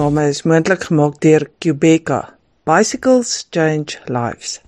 Opname 0.00 0.22
is 0.32 0.38
moontlik 0.48 0.86
gemaak 0.88 1.18
deur 1.20 1.42
Qbeka. 1.60 2.20
Bicycles 2.64 3.46
change 3.52 4.00
lives. 4.08 4.60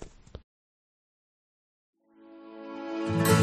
So 3.07 3.42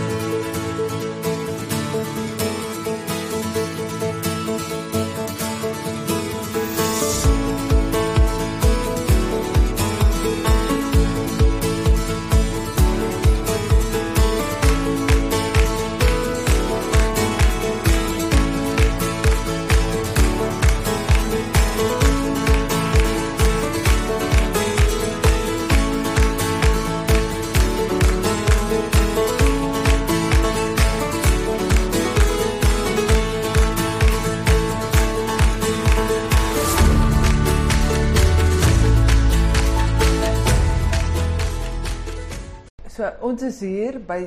ons 43.29 43.45
is 43.45 43.59
hier 43.61 43.99
by 44.01 44.23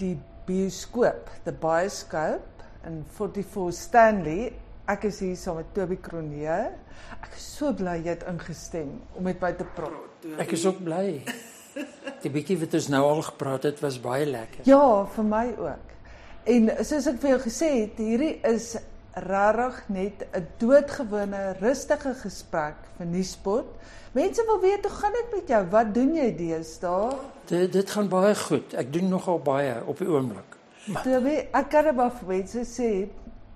die 0.00 0.16
bioskoop, 0.46 1.28
the 1.44 1.52
Bioscope 1.54 2.64
in 2.86 3.04
44 3.16 3.74
Stanley. 3.74 4.48
Ek 4.90 5.06
is 5.08 5.20
hier 5.22 5.36
saam 5.38 5.60
met 5.60 5.70
Toby 5.74 5.98
Kronee. 6.02 6.56
Ek 7.20 7.36
is 7.36 7.46
so 7.56 7.72
bly 7.76 7.98
jy 8.00 8.14
het 8.14 8.24
ingestem 8.30 8.96
om 9.18 9.26
met 9.26 9.42
my 9.42 9.52
te 9.58 9.66
praat. 9.76 10.26
Ek 10.42 10.54
is 10.56 10.66
ook 10.66 10.82
bly. 10.86 11.20
Die 12.22 12.32
bietjie 12.32 12.56
wat 12.62 12.74
ons 12.78 12.88
nou 12.90 13.02
al 13.04 13.22
gepraat 13.26 13.66
het 13.68 13.82
was 13.84 13.98
baie 14.02 14.26
lekker. 14.26 14.64
Ja, 14.66 15.04
vir 15.12 15.26
my 15.28 15.46
ook. 15.60 15.94
En 16.50 16.70
soos 16.86 17.08
ek 17.10 17.18
vir 17.22 17.34
jou 17.34 17.40
gesê 17.46 17.70
het, 17.82 17.98
hierdie 18.00 18.36
is 18.48 18.72
regtig 19.26 19.82
net 19.88 20.26
'n 20.32 20.46
doodgewone 20.58 21.42
rustige 21.60 22.14
gesprek 22.22 22.78
vir 22.98 23.06
Nuuspot. 23.06 23.70
Mense 24.16 24.44
wil 24.46 24.60
weet 24.60 24.84
hoe 24.84 24.96
gaan 24.96 25.12
dit 25.12 25.26
met 25.32 25.48
jou? 25.48 25.58
Wat 25.68 25.88
doen 25.94 26.14
jy 26.16 26.30
deesdae? 26.36 27.08
Dit 27.50 27.72
dit 27.72 27.90
gaan 27.92 28.06
baie 28.08 28.32
goed. 28.38 28.72
Ek 28.80 28.88
doen 28.92 29.10
nogal 29.12 29.40
baie 29.44 29.74
op 29.84 29.98
die 30.00 30.08
oomblik. 30.08 30.54
Toby, 31.04 31.34
ek 31.52 31.66
kan 31.68 31.84
net 31.84 31.96
maar 31.98 32.14
vir 32.16 32.30
mense 32.30 32.62
sê 32.70 32.88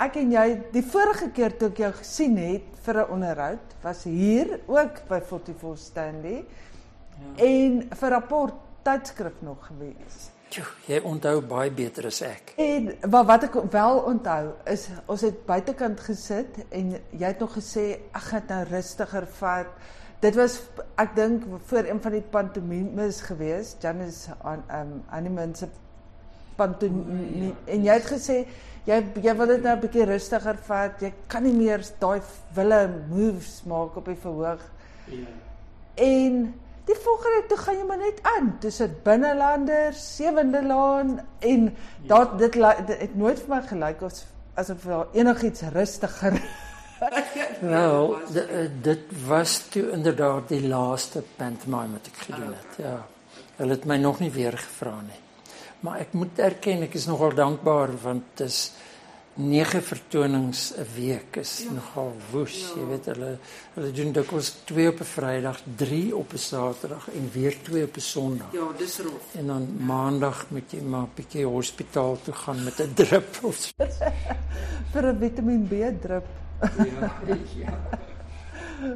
ek 0.04 0.18
en 0.20 0.34
jy 0.34 0.42
die 0.74 0.82
vorige 0.84 1.30
keer 1.36 1.54
toe 1.56 1.70
ek 1.70 1.80
jou 1.80 1.90
gesien 2.00 2.36
het 2.36 2.66
vir 2.84 3.00
'n 3.00 3.12
onderhoud 3.16 3.72
was 3.82 4.02
hier 4.04 4.60
ook 4.66 5.00
by 5.08 5.20
44 5.30 5.78
Stanley 5.78 6.44
ja. 6.44 7.44
en 7.46 7.80
vir 8.02 8.10
rapport 8.10 8.54
tydskrif 8.82 9.40
nog 9.40 9.64
gewees. 9.66 10.28
Tjoe, 10.50 10.66
jy 10.86 11.00
onthou 11.00 11.40
baie 11.40 11.70
beter 11.70 12.06
as 12.06 12.20
ek. 12.20 12.52
En 12.56 12.92
maar 13.08 13.24
wat 13.24 13.48
ek 13.48 13.56
wel 13.70 13.98
onthou 14.12 14.52
is 14.66 14.88
ons 15.06 15.20
het 15.20 15.40
buitekant 15.46 16.00
gesit 16.00 16.60
en 16.68 16.92
jy 16.92 17.24
het 17.26 17.40
nog 17.40 17.56
gesê 17.56 18.00
ek 18.12 18.28
gaan 18.28 18.46
nou 18.48 18.64
rustiger 18.64 19.26
vat. 19.40 19.72
Dit 20.20 20.36
was 20.36 20.58
ek 21.00 21.14
dink 21.16 21.44
voor 21.70 21.86
een 21.88 22.00
van 22.04 22.12
die 22.12 22.24
pantomimes 22.32 23.22
gewees, 23.24 23.76
Janice 23.80 24.34
aan 24.44 24.64
um 24.68 24.90
Animan 25.08 25.54
se 25.56 25.68
pantomime 26.60 27.54
en 27.64 27.86
jy 27.86 27.94
het 27.96 28.08
gesê 28.10 28.36
jy 28.84 28.98
jy 29.24 29.34
wil 29.38 29.48
dit 29.54 29.62
nou 29.64 29.76
'n 29.76 29.80
bietjie 29.80 30.04
rustiger 30.04 30.58
vat. 30.66 31.00
Jy 31.00 31.12
kan 31.26 31.42
nie 31.42 31.56
meer 31.56 31.80
daai 31.98 32.20
wille 32.54 32.80
moves 33.08 33.62
maak 33.64 33.96
op 33.96 34.04
die 34.04 34.16
verhoog. 34.16 34.60
Ja. 35.06 35.26
En 35.94 36.54
die 36.84 36.96
volgende 36.96 37.46
toe 37.48 37.58
gaan 37.58 37.76
jy 37.76 37.86
maar 37.86 37.98
net 37.98 38.20
aan. 38.22 38.56
Dis 38.60 38.76
dit 38.76 39.02
binnelanders, 39.02 40.16
sewende 40.16 40.62
laan 40.62 41.20
en 41.38 41.64
ja. 41.64 41.72
dat 42.06 42.38
dit, 42.38 42.52
dit 42.86 43.00
het 43.00 43.16
nooit 43.16 43.40
vir 43.40 43.56
my 43.56 43.62
gelyk 43.62 44.02
as 44.02 44.26
asof 44.54 44.84
daar 44.84 45.06
enigiets 45.12 45.62
rustiger 45.72 46.42
Wel, 47.60 48.18
eh, 48.34 48.68
dit 48.82 49.00
was 49.26 49.58
toe 49.68 49.90
inderdaad 49.90 50.48
die 50.48 50.68
laaste 50.68 51.22
pantomime 51.36 51.98
wat 51.98 52.06
ek 52.12 52.20
gedoen 52.28 52.54
het. 52.54 52.76
Ja. 52.84 53.06
Hulle 53.56 53.76
het 53.76 53.84
my 53.84 53.96
nog 53.96 54.20
nie 54.20 54.30
weer 54.30 54.56
gevra 54.58 55.00
nie. 55.00 55.20
Maar 55.80 56.04
ek 56.04 56.12
moet 56.12 56.38
erken 56.38 56.84
ek 56.84 56.94
is 56.94 57.08
nogal 57.08 57.34
dankbaar 57.34 57.92
want 58.02 58.24
dit 58.36 58.46
is 58.46 58.72
9 59.40 59.82
vertonings 59.82 60.72
'n 60.76 60.86
week 60.94 61.36
is 61.36 61.62
ja. 61.64 61.72
nogal 61.72 62.12
woes, 62.30 62.58
ja. 62.60 62.80
jy 62.80 62.86
weet 62.88 63.06
hulle 63.12 63.30
hulle 63.74 63.92
doen 63.92 64.12
dikwels 64.12 64.50
2 64.64 64.88
op 64.88 65.00
'n 65.00 65.04
Vrydag, 65.04 65.60
3 65.76 66.16
op 66.16 66.32
'n 66.32 66.38
Saterdag 66.38 67.08
en 67.14 67.30
weer 67.32 67.56
2 67.62 67.84
op 67.84 67.96
'n 67.96 68.00
Sondag. 68.00 68.52
Ja, 68.52 68.66
dis 68.76 68.98
rof. 68.98 69.34
En 69.34 69.46
dan 69.46 69.68
ja. 69.78 69.84
Maandag 69.84 70.44
moet 70.50 70.70
jy 70.72 70.82
maar 70.82 71.06
'n 71.08 71.14
bietjie 71.14 71.46
hospitaal 71.46 72.18
toe 72.22 72.34
gaan 72.34 72.64
met 72.64 72.80
'n 72.80 72.92
drip 72.94 73.38
of 73.42 73.72
vir 74.92 75.04
'n 75.06 75.18
Vitamiin 75.18 75.68
B 75.68 76.02
drip. 76.02 76.26
Ja, 76.60 77.36
ja. 77.56 77.78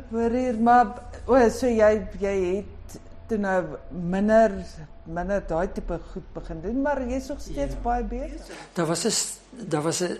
Maar 0.09 0.31
hier 0.31 0.59
maar 0.61 0.87
o, 1.27 1.39
so 1.53 1.69
jy 1.69 2.07
jy 2.21 2.37
het 2.57 3.01
toe 3.29 3.39
nou 3.39 3.59
minder 3.91 4.53
minder 5.05 5.43
daai 5.49 5.69
tipe 5.73 5.99
goed 6.13 6.29
begin 6.37 6.61
doen, 6.65 6.81
maar 6.83 7.03
jy's 7.09 7.29
nog 7.29 7.41
steeds 7.41 7.77
ja. 7.77 7.83
baie 7.83 8.05
besig. 8.05 8.63
Daar 8.73 8.87
was 8.87 9.05
'n 9.05 9.69
daar 9.69 9.83
was 9.83 10.01
'n 10.03 10.19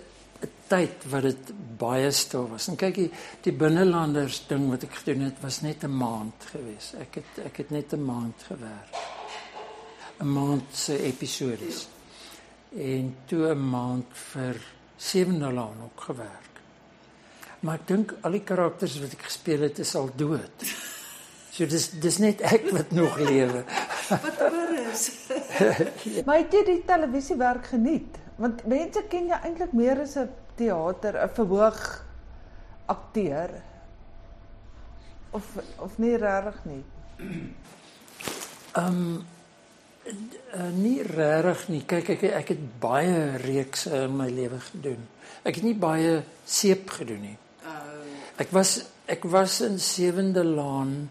tyd 0.67 1.05
wat 1.09 1.21
dit 1.21 1.51
baie 1.77 2.11
stil 2.11 2.47
was. 2.49 2.67
En 2.67 2.75
kyk, 2.75 2.95
die, 2.95 3.11
die 3.41 3.53
binnelanders 3.53 4.43
ding 4.47 4.69
wat 4.69 4.83
ek 4.83 4.95
gedoen 5.01 5.27
het 5.29 5.41
was 5.41 5.61
net 5.61 5.83
'n 5.83 5.97
maand 5.97 6.47
gewees. 6.51 6.93
Ek 6.99 7.15
het 7.15 7.45
ek 7.45 7.57
het 7.57 7.69
net 7.69 7.93
'n 7.93 8.05
maand 8.05 8.43
gewerk. 8.43 8.91
'n 10.19 10.31
Maand 10.33 10.63
se 10.71 11.01
episodies. 11.01 11.87
En 12.77 13.15
toe 13.25 13.53
'n 13.53 13.69
maand 13.69 14.05
vir 14.11 14.55
Sewende 14.97 15.51
Laan 15.51 15.81
ook 15.83 16.01
gewerk. 16.01 16.54
Maar 17.65 17.79
ek 17.81 17.87
dink 17.89 18.11
al 18.21 18.35
die 18.37 18.43
karakters 18.45 18.99
wat 19.01 19.15
ek 19.17 19.23
gespeel 19.25 19.65
het 19.65 19.79
is 19.81 19.95
al 19.97 20.11
dood. 20.13 20.65
So 21.55 21.65
dis 21.71 21.87
dis 22.03 22.17
net 22.21 22.43
ek 22.45 22.67
wat 22.75 22.91
nog 22.93 23.17
lewe. 23.17 23.63
wat 24.25 24.41
oor 24.45 24.73
is. 24.83 25.05
maar 26.27 26.41
het 26.43 26.53
jy 26.53 26.63
die 26.67 26.81
televisiewerk 26.85 27.71
geniet? 27.73 28.19
Want 28.37 28.65
mense 28.69 29.05
ken 29.09 29.31
jou 29.31 29.39
eintlik 29.39 29.73
meer 29.73 30.03
as 30.03 30.17
'n 30.19 30.29
teater, 30.59 31.17
'n 31.23 31.31
verhoog 31.37 31.79
akteur. 32.85 33.49
Of 35.31 35.47
of 35.79 35.97
nie 35.97 36.17
regtig 36.17 36.59
nie. 36.65 36.83
Ehm 38.75 38.85
um, 38.85 39.25
uh, 40.05 40.69
nie 40.75 41.01
regtig 41.01 41.67
nie. 41.69 41.81
Kyk 41.87 42.09
ek 42.09 42.23
ek 42.43 42.53
het 42.53 42.63
baie 42.79 43.37
reekse 43.41 44.03
in 44.03 44.15
my 44.17 44.29
lewe 44.29 44.59
gedoen. 44.59 45.07
Ek 45.43 45.55
het 45.55 45.63
nie 45.63 45.75
baie 45.75 46.21
seep 46.45 46.89
gedoen 46.99 47.21
nie. 47.21 47.37
Ek 48.37 48.51
was 48.51 48.81
ek 49.07 49.23
was 49.31 49.61
in 49.61 49.77
Sewende 49.79 50.43
Laan 50.43 51.09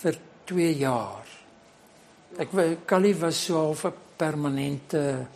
vir 0.00 0.18
2 0.48 0.70
jaar. 0.78 1.26
Ek 2.38 2.54
Callie 2.86 3.16
was 3.18 3.44
so 3.44 3.58
half 3.66 3.84
'n 3.84 3.92
permanente 4.16 5.26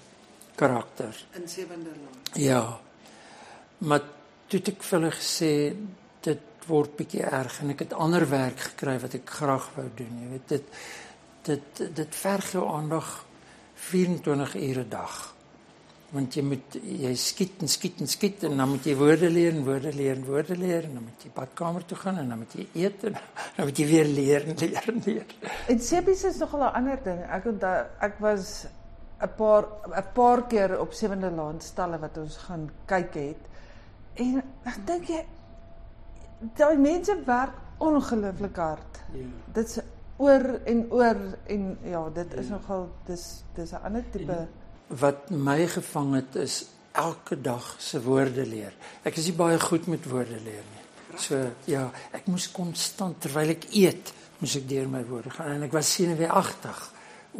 karakter 0.57 1.15
in 1.35 1.49
Sewende 1.49 1.91
Laan. 1.91 2.21
Ja. 2.35 2.81
Maar 3.79 4.03
toe 4.49 4.61
ek 4.61 4.83
vir 4.83 4.99
hulle 4.99 5.11
gesê 5.11 5.77
dit 6.21 6.41
word 6.67 6.97
bietjie 6.97 7.23
erg 7.23 7.61
en 7.61 7.71
ek 7.71 7.79
het 7.79 7.93
ander 7.93 8.29
werk 8.29 8.59
gekry 8.59 8.99
wat 8.99 9.15
ek 9.15 9.31
graag 9.31 9.71
wou 9.75 9.89
doen, 9.97 10.19
jy 10.23 10.29
weet 10.31 10.49
dit 10.49 10.65
dit 11.43 11.95
dit 11.97 12.15
verg 12.15 12.53
jou 12.53 12.69
aandag 12.69 13.25
24 13.75 14.55
ure 14.55 14.85
'n 14.85 14.89
dag 14.89 15.32
want 16.13 16.37
jy 16.37 16.43
moet 16.45 16.77
jy 16.77 17.13
skiet 17.17 17.63
en 17.65 17.71
skiet 17.73 18.03
en 18.05 18.11
skiet 18.11 18.45
en 18.45 18.59
dan 18.61 18.69
moet 18.69 18.85
jy 18.87 18.95
woorde 19.01 19.31
leer 19.33 19.55
en 19.57 19.65
woorde 19.65 19.93
leer 19.97 20.19
en 20.19 20.27
woorde 20.29 20.57
leer 20.61 20.85
en 20.89 20.99
dan 20.99 21.07
moet 21.07 21.25
jy 21.25 21.31
badkamer 21.33 21.87
toe 21.89 21.99
gaan 22.03 22.21
en 22.21 22.29
dan 22.35 22.43
moet 22.43 22.57
jy 22.59 22.67
eet 22.83 23.07
en 23.09 23.17
dan 23.57 23.69
moet 23.71 23.81
jy 23.81 23.87
weer 23.89 24.11
leer 24.11 24.47
en 24.53 24.61
leer 24.61 24.91
en 24.93 25.01
leer. 25.07 25.35
En 25.73 25.81
sepies 25.81 26.25
is 26.29 26.41
nogal 26.45 26.67
'n 26.69 26.75
ander 26.81 27.01
ding. 27.05 27.23
Ek 27.39 27.49
onthou 27.49 27.77
ek 28.09 28.21
was 28.21 28.67
'n 29.23 29.31
paar 29.39 29.65
'n 29.89 30.07
paar 30.15 30.47
keer 30.53 30.79
op 30.81 30.93
Sewende 30.93 31.31
Laan 31.31 31.61
stalle 31.61 31.99
wat 31.99 32.19
ons 32.19 32.37
gaan 32.37 32.71
kyk 32.87 33.15
het. 33.15 33.43
En 34.15 34.43
ek 34.65 34.87
dink 34.87 35.09
jy 35.09 35.25
daai 36.57 36.77
mense 36.77 37.17
werk 37.25 37.57
ongelooflik 37.79 38.57
hard. 38.57 39.01
Ja. 39.13 39.27
Dit's 39.55 39.81
oor 40.17 40.61
en 40.65 40.87
oor 40.93 41.19
en 41.47 41.79
ja, 41.83 42.09
dit 42.11 42.35
is 42.35 42.49
ja. 42.49 42.59
nogal 42.59 42.91
dis 43.07 43.45
dis 43.55 43.73
'n 43.73 43.81
ander 43.85 44.05
tipe 44.11 44.33
en, 44.33 44.49
wat 45.01 45.31
my 45.31 45.67
gevang 45.71 46.15
het 46.19 46.37
is 46.43 46.63
elke 46.93 47.39
dag 47.41 47.75
se 47.81 48.01
woorde 48.03 48.45
leer. 48.47 48.75
Ek 49.05 49.17
is 49.17 49.31
nie 49.31 49.37
baie 49.37 49.61
goed 49.61 49.89
met 49.89 50.05
woorde 50.11 50.39
leer 50.45 50.65
nie. 50.65 50.83
So 51.21 51.39
ja, 51.69 51.87
ek 52.13 52.29
moes 52.33 52.49
konstant 52.53 53.21
terwyl 53.25 53.55
ek 53.55 53.69
eet, 53.77 54.13
moes 54.41 54.57
ek 54.59 54.67
deur 54.69 54.89
my 54.91 55.03
woorde 55.09 55.33
gaan 55.33 55.57
en 55.57 55.67
ek 55.69 55.77
was 55.77 55.93
senuweeagtig 55.97 56.83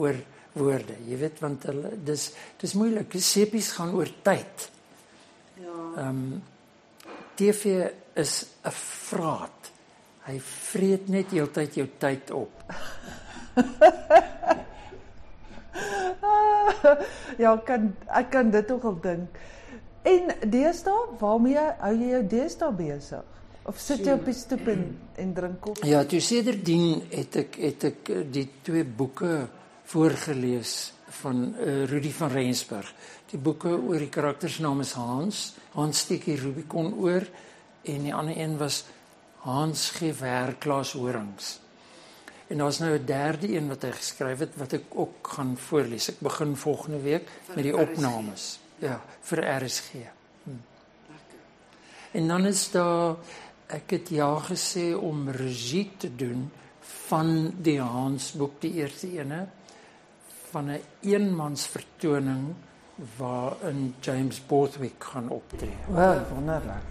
oor 0.01 0.21
woorde. 0.57 0.97
Jy 1.09 1.19
weet 1.21 1.41
want 1.45 1.67
hulle 1.69 1.93
dis 2.05 2.31
dis 2.61 2.77
moeilik. 2.79 3.17
Sepies 3.21 3.73
gaan 3.77 3.95
oor 3.97 4.11
tyd. 4.25 4.69
Ja. 5.61 5.77
Ehm 6.07 6.09
um, 6.09 6.41
TV 7.37 7.89
is 8.15 8.45
'n 8.65 8.71
vraat. 8.77 9.71
Hy 10.27 10.37
vreet 10.41 11.09
net 11.09 11.33
heeltyd 11.33 11.75
jou 11.75 11.89
tyd 11.99 12.31
op. 12.31 12.53
ja, 17.45 17.57
kan 17.67 17.93
ek 18.09 18.31
kan 18.31 18.51
dit 18.53 18.71
ook 18.71 18.85
al 18.91 18.99
dink. 19.05 19.43
En 20.03 20.33
deesdae, 20.51 21.05
waarmee 21.21 21.63
hou 21.79 21.93
jy 21.95 22.09
jou 22.17 22.23
deesdae 22.33 22.73
besig? 22.77 23.29
Of 23.71 23.79
sit 23.79 24.03
jy 24.03 24.17
op 24.19 24.25
die 24.27 24.35
stoep 24.35 24.67
en, 24.73 24.87
en 25.23 25.35
drink 25.37 25.61
koffie? 25.63 25.91
Ja, 25.93 26.03
toe 26.09 26.19
sedertdien 26.23 27.05
het 27.13 27.39
ek 27.45 27.59
het 27.63 27.87
ek 27.93 28.11
eh, 28.11 28.25
die 28.27 28.49
twee 28.67 28.83
boeke 28.85 29.45
voorgeles 29.93 30.93
van 31.23 31.45
uh, 31.55 31.85
Rudy 31.87 32.11
van 32.17 32.33
Rensburg. 32.33 32.89
Die 33.31 33.39
boeke 33.39 33.75
oor 33.77 34.01
die 34.01 34.11
karakters 34.13 34.59
naam 34.65 34.81
is 34.83 34.95
Hans, 34.97 35.43
Hans 35.77 36.03
steek 36.07 36.25
die 36.27 36.39
Rubicon 36.41 36.91
oor 36.99 37.27
en 37.85 38.07
die 38.07 38.15
ander 38.15 38.39
een 38.39 38.57
was 38.59 38.83
Hans 39.45 39.91
gee 39.99 40.15
werklaas 40.17 40.95
horings. 40.97 41.59
En 42.53 42.59
daar's 42.59 42.79
nou 42.79 42.99
'n 42.99 43.05
derde 43.05 43.55
een 43.57 43.69
wat 43.69 43.83
hy 43.83 43.91
geskryf 43.91 44.39
het 44.39 44.57
wat 44.57 44.73
ek 44.73 44.85
ook 44.89 45.29
gaan 45.29 45.57
voorlees. 45.57 46.09
Ek 46.09 46.21
begin 46.21 46.57
volgende 46.57 47.01
week 47.01 47.29
met 47.55 47.65
die 47.65 47.77
opnames. 47.77 48.59
Ja, 48.79 49.01
vir 49.21 49.65
RSG. 49.65 49.93
Hm. 50.45 50.51
En 52.11 52.29
dan 52.29 52.47
is 52.47 52.71
daar 52.71 53.17
ek 53.67 53.91
het 53.91 54.09
ja 54.09 54.39
gesê 54.39 54.93
om 54.95 55.31
regie 55.31 55.91
te 55.97 56.17
doen 56.17 56.51
van 57.09 57.55
die 57.57 57.81
Hans 57.81 58.33
boek 58.33 58.61
die 58.61 58.73
eerste 58.73 59.09
ene 59.13 59.47
van 60.51 60.65
'n 60.65 60.69
een 60.69 60.83
eenmans 61.01 61.67
vertoning 61.67 62.55
waarin 63.17 63.95
James 64.01 64.47
Borthwick 64.47 65.05
gaan 65.05 65.29
optree. 65.29 65.77
Wel, 65.89 66.27
wonderlik. 66.35 66.85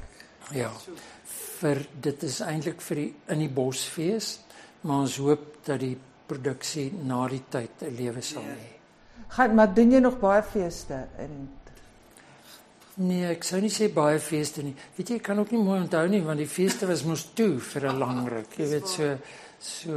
Ja. 0.51 0.71
Vir 1.59 1.85
dit 1.99 2.23
is 2.23 2.39
eintlik 2.39 2.81
vir 2.81 2.95
die 2.95 3.15
in 3.25 3.39
die 3.39 3.49
Bosfees, 3.49 4.39
maar 4.81 5.05
ons 5.05 5.17
hoop 5.17 5.65
dat 5.65 5.79
die 5.79 5.97
produksie 6.27 6.91
na 7.03 7.27
die 7.27 7.43
tyd 7.49 7.81
'n 7.81 7.95
lewe 7.95 8.21
sal 8.21 8.43
hê. 8.43 8.69
Gaan 9.27 9.55
maar 9.55 9.73
doen 9.73 9.91
jy 9.91 9.99
nog 9.99 10.19
baie 10.19 10.43
feeste 10.43 11.07
in 11.17 11.49
Nee, 13.01 13.23
ek 13.31 13.45
sou 13.47 13.61
nie 13.61 13.71
sê 13.71 13.87
baie 13.93 14.19
feeste 14.19 14.63
nie. 14.65 14.75
Weet 14.97 15.09
jy, 15.09 15.15
ek 15.15 15.23
kan 15.23 15.39
ook 15.39 15.51
nie 15.51 15.63
mooi 15.63 15.79
onthou 15.79 16.03
nie 16.11 16.21
want 16.21 16.37
die 16.37 16.49
feeste 16.49 16.85
was 16.89 17.05
mos 17.07 17.23
toe 17.33 17.57
vir 17.59 17.87
'n 17.87 17.97
lang 17.97 18.27
ruk. 18.27 18.57
Jy 18.57 18.67
weet 18.67 18.87
so 18.87 19.17
so 19.59 19.93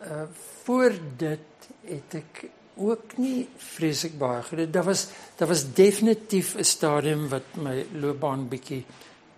uh 0.00 0.26
voor 0.64 0.92
dit 1.16 1.68
het 1.88 2.14
ek 2.14 2.50
ook 2.76 3.16
nie 3.18 3.48
vreeslik 3.56 4.18
baie 4.18 4.42
gedoen. 4.42 4.70
Daar 4.70 4.84
was 4.84 5.08
daar 5.36 5.48
was 5.48 5.72
definitief 5.72 6.54
'n 6.56 6.64
stadium 6.64 7.28
wat 7.28 7.56
my 7.56 7.86
loopbaan 7.92 8.48
bietjie 8.48 8.84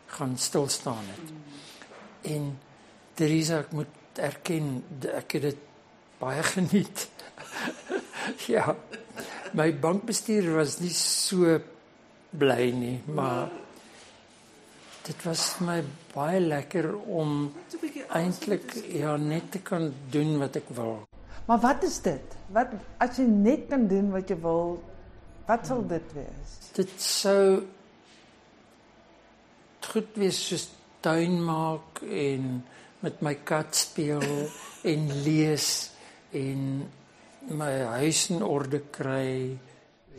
gaan 0.07 0.37
stil 0.39 0.69
staan 0.69 1.05
het. 1.07 1.33
En 2.23 2.59
Teresa, 3.15 3.59
ek 3.59 3.73
moet 3.73 4.00
erken 4.19 4.83
ek 5.15 5.37
het 5.39 5.43
dit 5.43 5.57
baie 6.19 6.43
geniet. 6.55 7.09
ja. 8.55 8.75
My 9.53 9.71
bankbestuur 9.75 10.53
was 10.55 10.79
nie 10.81 10.95
so 10.95 11.59
bly 12.31 12.71
nie, 12.71 13.01
maar 13.11 13.51
dit 15.07 15.25
was 15.27 15.57
my 15.65 15.81
baie 16.13 16.39
lekker 16.41 16.93
om 16.95 17.51
eintlik 18.15 18.75
ja 18.95 19.17
net 19.19 19.51
te 19.51 19.63
kan 19.65 19.91
doen 20.15 20.37
wat 20.39 20.61
ek 20.61 20.71
wil. 20.77 21.01
Maar 21.49 21.59
wat 21.65 21.83
is 21.83 21.99
dit? 22.05 22.37
Wat 22.55 22.75
as 23.03 23.19
jy 23.19 23.27
net 23.27 23.67
kan 23.73 23.89
doen 23.91 24.13
wat 24.15 24.31
jy 24.31 24.39
wil, 24.43 24.77
wat 25.49 25.67
sal 25.67 25.83
dit 25.91 26.15
wees? 26.15 26.57
Dit 26.77 26.93
sou 27.03 27.63
goed 29.91 30.19
wees 30.23 30.39
soos 30.47 30.69
tuin 31.03 31.41
maak 31.43 31.99
en 32.07 32.61
met 33.01 33.21
my 33.25 33.35
kat 33.45 33.77
speel 33.77 34.25
en 34.85 35.07
lees 35.25 35.91
en 36.37 36.89
my 37.49 37.71
huis 37.97 38.27
in 38.31 38.43
orde 38.45 38.83
kry. 38.93 39.57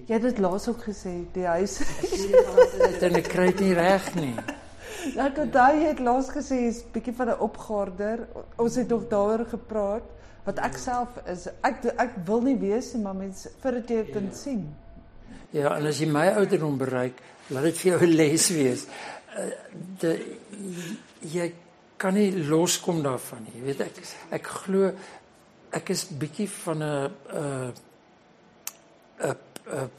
Jy 0.07 0.17
het 0.17 0.25
dit 0.25 0.39
laas 0.41 0.65
ook 0.67 0.81
gesê, 0.89 1.13
die 1.33 1.45
huis. 1.45 1.77
Dit 2.99 3.05
ek 3.05 3.29
kry 3.29 3.51
dit 3.51 3.67
nie 3.67 3.75
reg 3.77 4.07
nie. 4.17 4.35
Ek 5.21 5.37
het 5.37 5.53
daai 5.53 5.85
het 5.85 6.01
laas 6.03 6.29
gesê 6.33 6.63
is 6.67 6.81
bietjie 6.93 7.13
van 7.17 7.29
'n 7.29 7.39
opgaarder. 7.39 8.27
Ons 8.57 8.75
het 8.75 8.89
nog 8.89 9.07
daaroor 9.09 9.45
gepraat 9.45 10.05
wat 10.45 10.59
ek 10.59 10.77
self 10.77 11.09
is. 11.25 11.47
Ek 11.61 11.85
ek 11.97 12.17
wil 12.25 12.41
nie 12.41 12.57
weet 12.57 12.93
nie, 12.93 13.03
maar 13.03 13.15
mense 13.15 13.49
vir 13.61 13.71
dit 13.71 13.89
jy 13.89 14.03
kan 14.11 14.29
sien. 14.33 14.75
Ja, 15.51 15.77
en 15.77 15.85
as 15.85 15.99
jy 15.99 16.07
my 16.07 16.27
ouderdom 16.27 16.77
bereik, 16.77 17.21
laat 17.49 17.63
dit 17.63 17.77
vir 17.77 17.91
jou 17.91 18.01
'n 18.01 18.15
les 18.15 18.49
wees. 18.49 18.85
Uh, 19.37 19.51
de 19.99 20.37
jy 21.21 21.53
kan 22.01 22.17
nie 22.17 22.31
loskom 22.49 23.01
daarvan 23.05 23.45
nie. 23.45 23.59
Jy 23.59 23.65
weet 23.69 23.83
ek 23.85 23.99
ek 24.39 24.53
glo 24.63 24.91
ek 25.71 25.91
is 25.93 26.07
bietjie 26.09 26.49
van 26.49 26.83
'n 26.83 27.11
'n 27.37 27.73
'n 29.21 29.89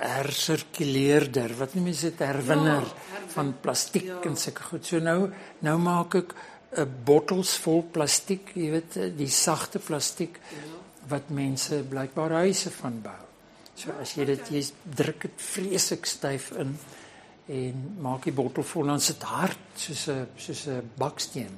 hersirkuleerder. 0.00 1.54
Wat 1.58 1.74
noem 1.76 1.90
jy 1.92 1.96
dit? 2.08 2.20
Herwinner 2.24 2.86
ja, 2.86 3.22
van 3.34 3.54
plastiek 3.60 4.06
ja. 4.08 4.20
en 4.26 4.36
sulke 4.36 4.62
goed. 4.70 4.86
So 4.86 5.00
nou 5.02 5.30
nou 5.64 5.78
maak 5.78 6.14
ek 6.14 6.34
'n 6.76 6.88
bottels 7.04 7.56
vol 7.64 7.82
plastiek, 7.82 8.52
jy 8.54 8.70
weet, 8.70 8.98
die 9.16 9.30
sagte 9.30 9.78
plastiek 9.78 10.38
ja. 10.52 10.64
wat 11.08 11.30
mense 11.30 11.82
blykbaar 11.88 12.30
huise 12.44 12.70
van 12.70 13.00
bou. 13.02 13.22
So 13.74 13.94
as 14.00 14.16
jy 14.18 14.24
dit 14.24 14.50
jy 14.50 14.62
druk 14.84 15.22
dit 15.22 15.42
vreeslik 15.54 16.06
styf 16.06 16.50
in 16.58 16.76
en 17.48 17.96
maak 18.04 18.26
die 18.28 18.34
bottel 18.36 18.62
vol 18.62 18.90
dan 18.92 19.00
sit 19.00 19.22
hard 19.24 19.58
soos 19.74 20.08
'n 20.08 20.26
soos 20.36 20.66
'n 20.66 20.90
baksteen. 20.96 21.54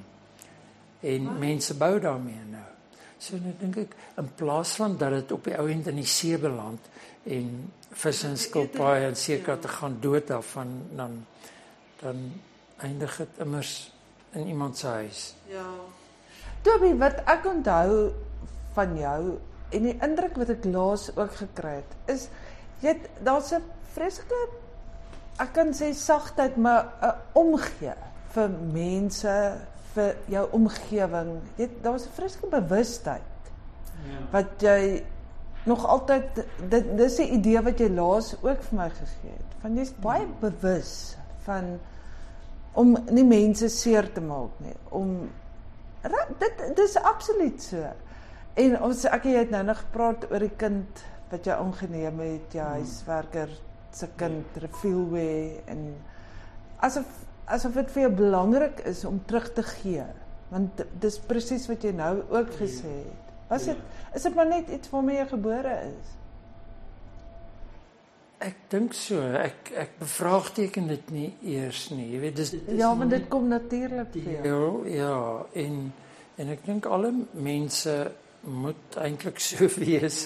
En 1.01 1.25
Wat? 1.25 1.39
mense 1.39 1.73
bou 1.73 1.99
daarmee 1.99 2.43
nou. 2.51 2.69
So 3.17 3.37
nou 3.37 3.53
dink 3.59 3.77
ek 3.77 3.95
in 4.17 4.29
plaas 4.35 4.75
van 4.75 4.97
dat 4.97 5.11
dit 5.11 5.31
op 5.31 5.43
die 5.43 5.57
ou 5.57 5.69
end 5.69 5.87
in 5.87 5.95
die 5.95 6.05
see 6.05 6.37
beland 6.37 6.79
en 7.23 7.71
vis 7.91 8.23
en 8.23 8.37
skilpaaie 8.37 9.07
en 9.07 9.15
seker 9.15 9.59
te 9.59 9.67
gaan 9.67 9.97
dood 10.01 10.27
daarvan 10.27 10.81
dan 10.95 11.25
dan 12.01 12.31
eindig 12.77 13.17
dit 13.17 13.37
immers 13.37 13.91
in 14.31 14.47
iemand 14.47 14.77
se 14.77 14.87
huis. 14.87 15.35
Ja. 15.47 15.65
Toby, 16.61 16.95
wat 16.97 17.21
ek 17.25 17.45
onthou 17.45 18.11
van 18.73 18.97
jou 18.97 19.37
en 19.69 19.83
die 19.83 19.97
indruk 20.01 20.35
wat 20.35 20.49
ek 20.49 20.65
laas 20.65 21.09
ook 21.15 21.35
gekry 21.35 21.75
het, 21.75 21.93
is 22.05 22.27
jy 22.79 22.95
daar's 23.23 23.51
'n 23.53 23.63
vreeslike 23.93 24.60
ek 25.39 25.53
kan 25.53 25.73
sê 25.73 25.93
sagtheid, 25.93 26.57
maar 26.57 26.93
'n 27.01 27.13
omgee 27.33 27.95
vir 28.33 28.49
mense, 28.73 29.57
vir 29.93 30.15
jou 30.27 30.47
omgewing. 30.51 31.41
Jy 31.57 31.69
daar's 31.81 32.05
'n 32.05 32.15
vreeslike 32.15 32.49
bewustheid. 32.49 33.21
Ja. 34.05 34.19
Wat 34.31 34.61
jy 34.61 35.03
nog 35.63 35.85
altyd 35.85 36.45
dit 36.69 36.97
dis 36.97 37.19
'n 37.19 37.33
idee 37.33 37.61
wat 37.61 37.79
jy 37.79 37.89
laas 37.89 38.35
ook 38.41 38.63
vir 38.63 38.77
my 38.77 38.89
gegee 38.89 39.31
het. 39.37 39.51
Van 39.61 39.75
jy's 39.75 39.93
baie 39.99 40.27
bewus 40.39 41.17
van 41.43 41.79
om 42.73 42.97
nie 43.09 43.25
mense 43.25 43.69
seer 43.69 44.13
te 44.13 44.21
maak 44.21 44.51
nie, 44.57 44.75
om 44.89 45.29
dit 46.39 46.75
dis 46.75 46.95
absoluut 46.95 47.61
so. 47.61 47.83
En 48.53 48.81
ons 48.81 49.05
ek 49.05 49.23
het 49.23 49.49
nou 49.49 49.63
nog 49.63 49.77
gepraat 49.77 50.31
oor 50.31 50.39
die 50.39 50.55
kind 50.57 51.03
wat 51.29 51.45
jy 51.45 51.57
ongeneem 51.59 52.19
het, 52.19 52.53
jy 52.53 52.59
hmm. 52.59 52.71
huiswerker 52.71 53.49
se 53.95 54.07
kind 54.15 54.57
Refielway 54.63 55.61
en 55.71 55.83
asof 56.79 57.19
asof 57.51 57.75
dit 57.75 57.91
vir 57.91 58.05
jou 58.05 58.11
belangrik 58.21 58.79
is 58.87 59.03
om 59.05 59.19
terug 59.27 59.49
te 59.53 59.63
gee. 59.63 60.05
Want 60.51 60.83
dis 61.03 61.17
presies 61.27 61.67
wat 61.67 61.83
jy 61.83 61.91
nou 61.95 62.13
ook 62.29 62.53
ja. 62.53 62.57
gesê 62.61 62.95
het. 63.01 63.29
Was 63.51 63.67
dit 63.67 63.77
ja. 63.77 64.15
is 64.15 64.23
dit 64.27 64.35
maar 64.35 64.47
net 64.47 64.71
iets 64.71 64.91
waarmee 64.91 65.17
jy 65.19 65.27
gebore 65.33 65.75
is? 65.89 66.15
Ek 68.41 68.63
dink 68.73 68.95
so. 68.97 69.19
Ek 69.37 69.69
ek 69.77 69.97
bevraagteken 69.99 70.87
dit 70.89 71.11
nie 71.13 71.27
eers 71.53 71.89
nie. 71.93 72.07
Jy 72.15 72.21
weet 72.23 72.39
dis, 72.39 72.53
dis 72.55 72.79
Ja, 72.79 72.89
want 72.97 73.13
dit 73.13 73.27
kom 73.29 73.51
natuurlik 73.51 74.15
vir 74.15 74.31
jou. 74.37 74.71
Ja, 74.89 75.03
ja, 75.03 75.19
en 75.65 75.83
en 76.41 76.49
ek 76.55 76.63
dink 76.65 76.87
alle 76.89 77.11
mense 77.37 77.93
moet 78.47 78.97
eintlik 78.97 79.39
so 79.43 79.67
wees. 79.83 80.23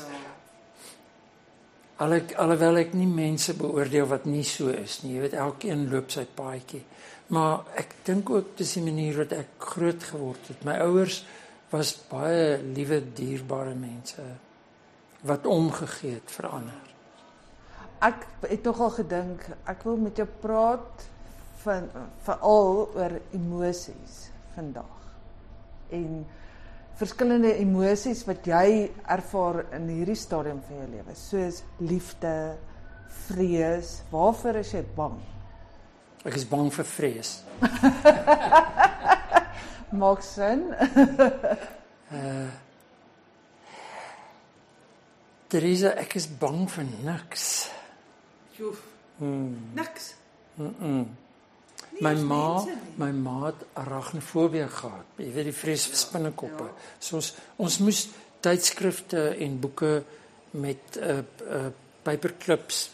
Al 2.03 2.17
ek 2.17 2.33
alhoewel 2.43 2.81
ek 2.81 2.93
nie 2.97 3.07
mense 3.07 3.53
beoordeel 3.55 4.07
wat 4.11 4.25
nie 4.27 4.43
so 4.43 4.73
is 4.73 4.99
nie. 5.03 5.13
Jy 5.15 5.21
weet 5.23 5.37
elkeen 5.39 5.85
loop 5.91 6.11
sy 6.11 6.25
paadjie. 6.27 6.83
Maar 7.31 7.77
ek 7.79 7.95
dink 8.05 8.29
ook 8.29 8.51
dis 8.59 8.75
die 8.77 8.83
manier 8.85 9.15
wat 9.21 9.31
ek 9.33 9.55
groot 9.71 10.03
geword 10.11 10.49
het. 10.51 10.65
My 10.67 10.75
ouers 10.83 11.21
was 11.71 11.95
baie 12.09 12.57
liewe 12.61 12.99
dierbare 13.15 13.73
mense 13.79 14.25
wat 15.25 15.47
omgegee 15.49 16.19
het 16.19 16.35
vir 16.35 16.49
ander. 16.51 16.83
Ek 18.05 18.27
het 18.43 18.61
tog 18.63 18.83
al 18.83 18.93
gedink 18.99 19.47
ek 19.65 19.87
wil 19.87 19.97
met 20.03 20.19
jou 20.19 20.27
praat 20.43 21.07
van 21.63 21.87
veral 22.27 22.83
oor 22.93 23.15
emosies 23.33 24.17
vandag. 24.53 24.99
En 25.95 26.25
verskillende 26.99 27.51
emosies 27.59 28.23
wat 28.27 28.47
jy 28.47 28.89
ervaar 29.11 29.65
in 29.75 29.89
hierdie 29.91 30.17
stadium 30.19 30.61
van 30.67 30.81
jou 30.81 30.89
lewe, 30.93 31.15
soos 31.19 31.61
liefde, 31.83 32.33
vrees, 33.27 33.97
waarvoor 34.11 34.55
is 34.61 34.71
jy 34.75 34.83
bang? 34.95 35.17
Ek 36.25 36.35
is 36.39 36.45
bang 36.49 36.71
vir 36.73 36.87
vrees. 36.89 37.31
Maak 40.01 40.21
sin. 40.25 40.61
Teresa, 45.51 45.89
ek 46.01 46.11
is 46.19 46.27
bang 46.41 46.65
vir 46.71 46.85
niks. 47.05 47.45
Joef. 48.57 48.81
Niks. 49.77 50.05
My 51.99 52.13
ma, 52.15 52.65
my 52.97 53.11
ma 53.11 53.45
het 53.45 53.61
arachnofobie 53.73 54.67
gehad. 54.67 55.05
Jy 55.17 55.31
weet 55.31 55.49
die 55.51 55.55
vrees 55.55 55.85
vir 55.87 55.99
spinnekoppe. 55.99 56.67
So 56.99 57.19
ons 57.21 57.31
ons 57.61 57.77
moes 57.79 58.01
tydskrifte 58.43 59.29
en 59.45 59.59
boeke 59.59 60.03
met 60.51 60.97
'n 60.97 61.03
uh, 61.03 61.17
uh, 61.57 61.71
paperclips 62.03 62.89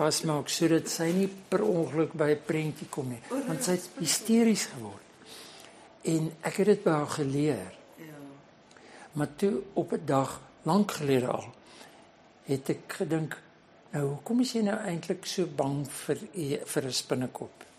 vasmaak 0.00 0.48
sodat 0.48 0.88
sy 0.88 1.10
nie 1.12 1.28
per 1.28 1.62
ongeluk 1.62 2.12
by 2.12 2.30
'n 2.32 2.42
prentjie 2.46 2.88
kom 2.88 3.08
nie, 3.08 3.22
want 3.30 3.64
sy 3.64 3.70
het 3.70 3.88
hysteries 3.98 4.66
geword. 4.74 5.06
En 6.02 6.32
ek 6.42 6.56
het 6.56 6.66
dit 6.66 6.84
by 6.84 6.90
haar 6.90 7.06
geleer. 7.06 7.72
Ja. 7.96 8.20
Maar 9.12 9.36
toe 9.36 9.62
op 9.74 9.92
'n 9.92 10.04
dag 10.04 10.40
lank 10.62 10.90
gelede 10.90 11.26
al 11.26 11.54
het 12.44 12.68
ek 12.68 12.92
gedink, 12.92 13.36
nou 13.92 14.04
hoekom 14.06 14.40
is 14.40 14.52
jy 14.52 14.62
nou 14.62 14.76
eintlik 14.76 15.26
so 15.26 15.46
bang 15.46 15.86
vir 15.86 16.18
e- 16.34 16.62
vir 16.64 16.84
'n 16.84 16.92
spinnekop? 16.92 17.69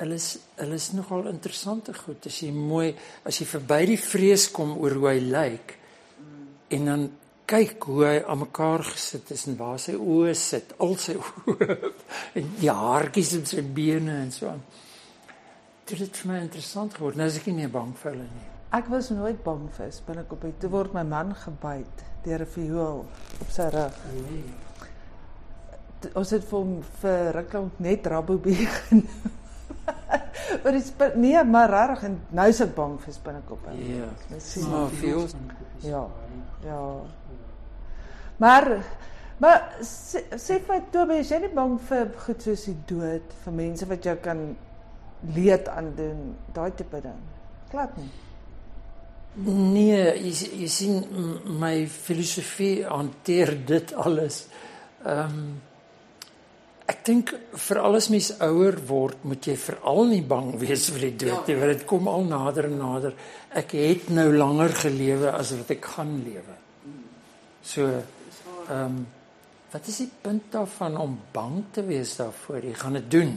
Hulle 0.00 0.14
is 0.16 0.38
hulle 0.56 0.74
is 0.80 0.90
nogal 0.96 1.26
interessante 1.28 1.92
goed. 1.94 2.26
As 2.26 2.38
jy 2.42 2.50
mooi 2.56 2.94
as 3.24 3.38
jy 3.40 3.46
verby 3.46 3.80
die 3.92 3.98
vrees 4.00 4.48
kom 4.50 4.76
oor 4.80 4.94
hoe 4.96 5.08
hy 5.12 5.20
lyk 5.20 5.76
en 6.70 6.84
dan 6.86 7.08
kyk 7.50 7.82
hoe 7.90 8.04
hy 8.06 8.18
aan 8.30 8.38
mekaar 8.44 8.84
gesit 8.86 9.30
is 9.34 9.46
en 9.50 9.56
waar 9.58 9.78
sy 9.82 9.92
oë 9.98 10.34
sit, 10.38 10.72
al 10.78 10.94
sy 10.96 11.16
oë 11.20 11.78
en 12.38 12.52
die 12.60 12.70
haartjies 12.70 13.32
op 13.40 13.46
sy 13.50 13.62
bene 13.62 14.20
en 14.22 14.30
so 14.30 14.46
aan. 14.48 14.62
Dit 15.90 15.98
het 15.98 16.16
vir 16.22 16.30
my 16.32 16.38
interessant 16.44 16.94
geword. 16.94 17.16
Nou 17.18 17.26
is 17.26 17.36
ek 17.40 17.46
nie 17.50 17.56
meer 17.58 17.72
bang 17.74 17.90
vir 17.98 18.12
hulle 18.12 18.28
nie. 18.30 18.46
Ek 18.72 18.86
was 18.88 19.10
nooit 19.10 19.42
bang 19.42 19.64
vir 19.76 19.86
'n 19.86 19.92
spinnekop 19.92 20.44
nie. 20.44 20.54
Toe 20.60 20.70
word 20.70 20.94
my 20.94 21.02
man 21.02 21.34
gebyt 21.34 22.04
deur 22.24 22.40
'n 22.40 22.46
viool 22.46 23.04
op 23.40 23.50
sy 23.50 23.66
rug. 23.74 23.94
T- 26.00 26.12
Ons 26.14 26.30
het 26.30 26.44
vir 26.44 26.58
hom 26.58 26.82
vir 27.02 27.32
ruklank 27.34 27.80
net 27.80 28.06
Rabobie 28.06 28.66
genoem. 28.88 29.32
Maar 30.62 30.72
die 30.74 30.82
spin 30.82 31.12
nee, 31.22 31.44
maar 31.44 31.70
regtig 31.70 32.08
en 32.08 32.16
nou 32.34 32.46
is 32.50 32.60
ek 32.64 32.72
bang 32.74 32.96
vir 33.00 33.14
spinnekoppe. 33.14 33.74
Ja. 33.86 34.08
Miskien 34.32 34.70
Maar 34.70 34.96
veel 35.00 35.28
Ja. 35.86 36.02
Ja. 36.64 36.80
Maar 38.36 38.68
maar 39.40 39.60
sê, 39.86 40.20
sê 40.36 40.58
vir 40.60 40.82
Toby, 40.92 41.20
is 41.22 41.30
jy 41.32 41.38
nie 41.40 41.52
bang 41.54 41.78
vir 41.88 42.10
goed 42.26 42.42
soos 42.44 42.66
die 42.68 42.76
dood, 42.90 43.30
vir 43.44 43.54
mense 43.56 43.86
wat 43.88 44.04
jou 44.04 44.16
kan 44.20 44.42
leed 45.36 45.70
aandoen, 45.72 46.34
daai 46.52 46.74
tipe 46.76 47.00
ding? 47.00 47.22
Glad 47.70 47.96
nie. 47.96 48.10
Nee, 49.46 50.02
jy, 50.18 50.50
jy 50.64 50.68
sien 50.68 51.00
my 51.60 51.86
filosofie 51.86 52.82
hanteer 52.84 53.54
dit 53.66 53.94
alles. 53.94 54.44
Ehm 55.06 55.40
um, 55.40 55.50
ek 56.90 57.04
dink 57.06 57.30
vir 57.66 57.78
alles 57.84 58.08
mens 58.10 58.32
ouer 58.42 58.76
word, 58.88 59.22
moet 59.28 59.46
jy 59.46 59.54
veral 59.60 60.08
nie 60.10 60.22
bang 60.26 60.50
wees 60.58 60.88
vir 60.90 61.04
die 61.10 61.16
dood 61.26 61.46
nie, 61.48 61.56
want 61.60 61.72
dit 61.76 61.86
kom 61.88 62.08
al 62.10 62.26
nader 62.26 62.66
en 62.70 62.76
nader. 62.80 63.14
Ek 63.60 63.74
het 63.78 64.10
nou 64.14 64.26
langer 64.34 64.74
gelewe 64.84 65.30
as 65.36 65.52
wat 65.58 65.70
ek 65.76 65.86
gaan 65.94 66.18
lewe. 66.24 66.58
So 67.62 67.86
ehm 67.86 68.74
um, 68.76 69.00
wat 69.70 69.86
is 69.86 70.00
die 70.02 70.08
punt 70.22 70.48
daarvan 70.50 70.96
om 70.98 71.12
bang 71.30 71.60
te 71.70 71.84
wees 71.86 72.16
daarvoor? 72.18 72.64
Jy 72.66 72.72
gaan 72.74 72.96
dit 72.98 73.04
doen. 73.10 73.36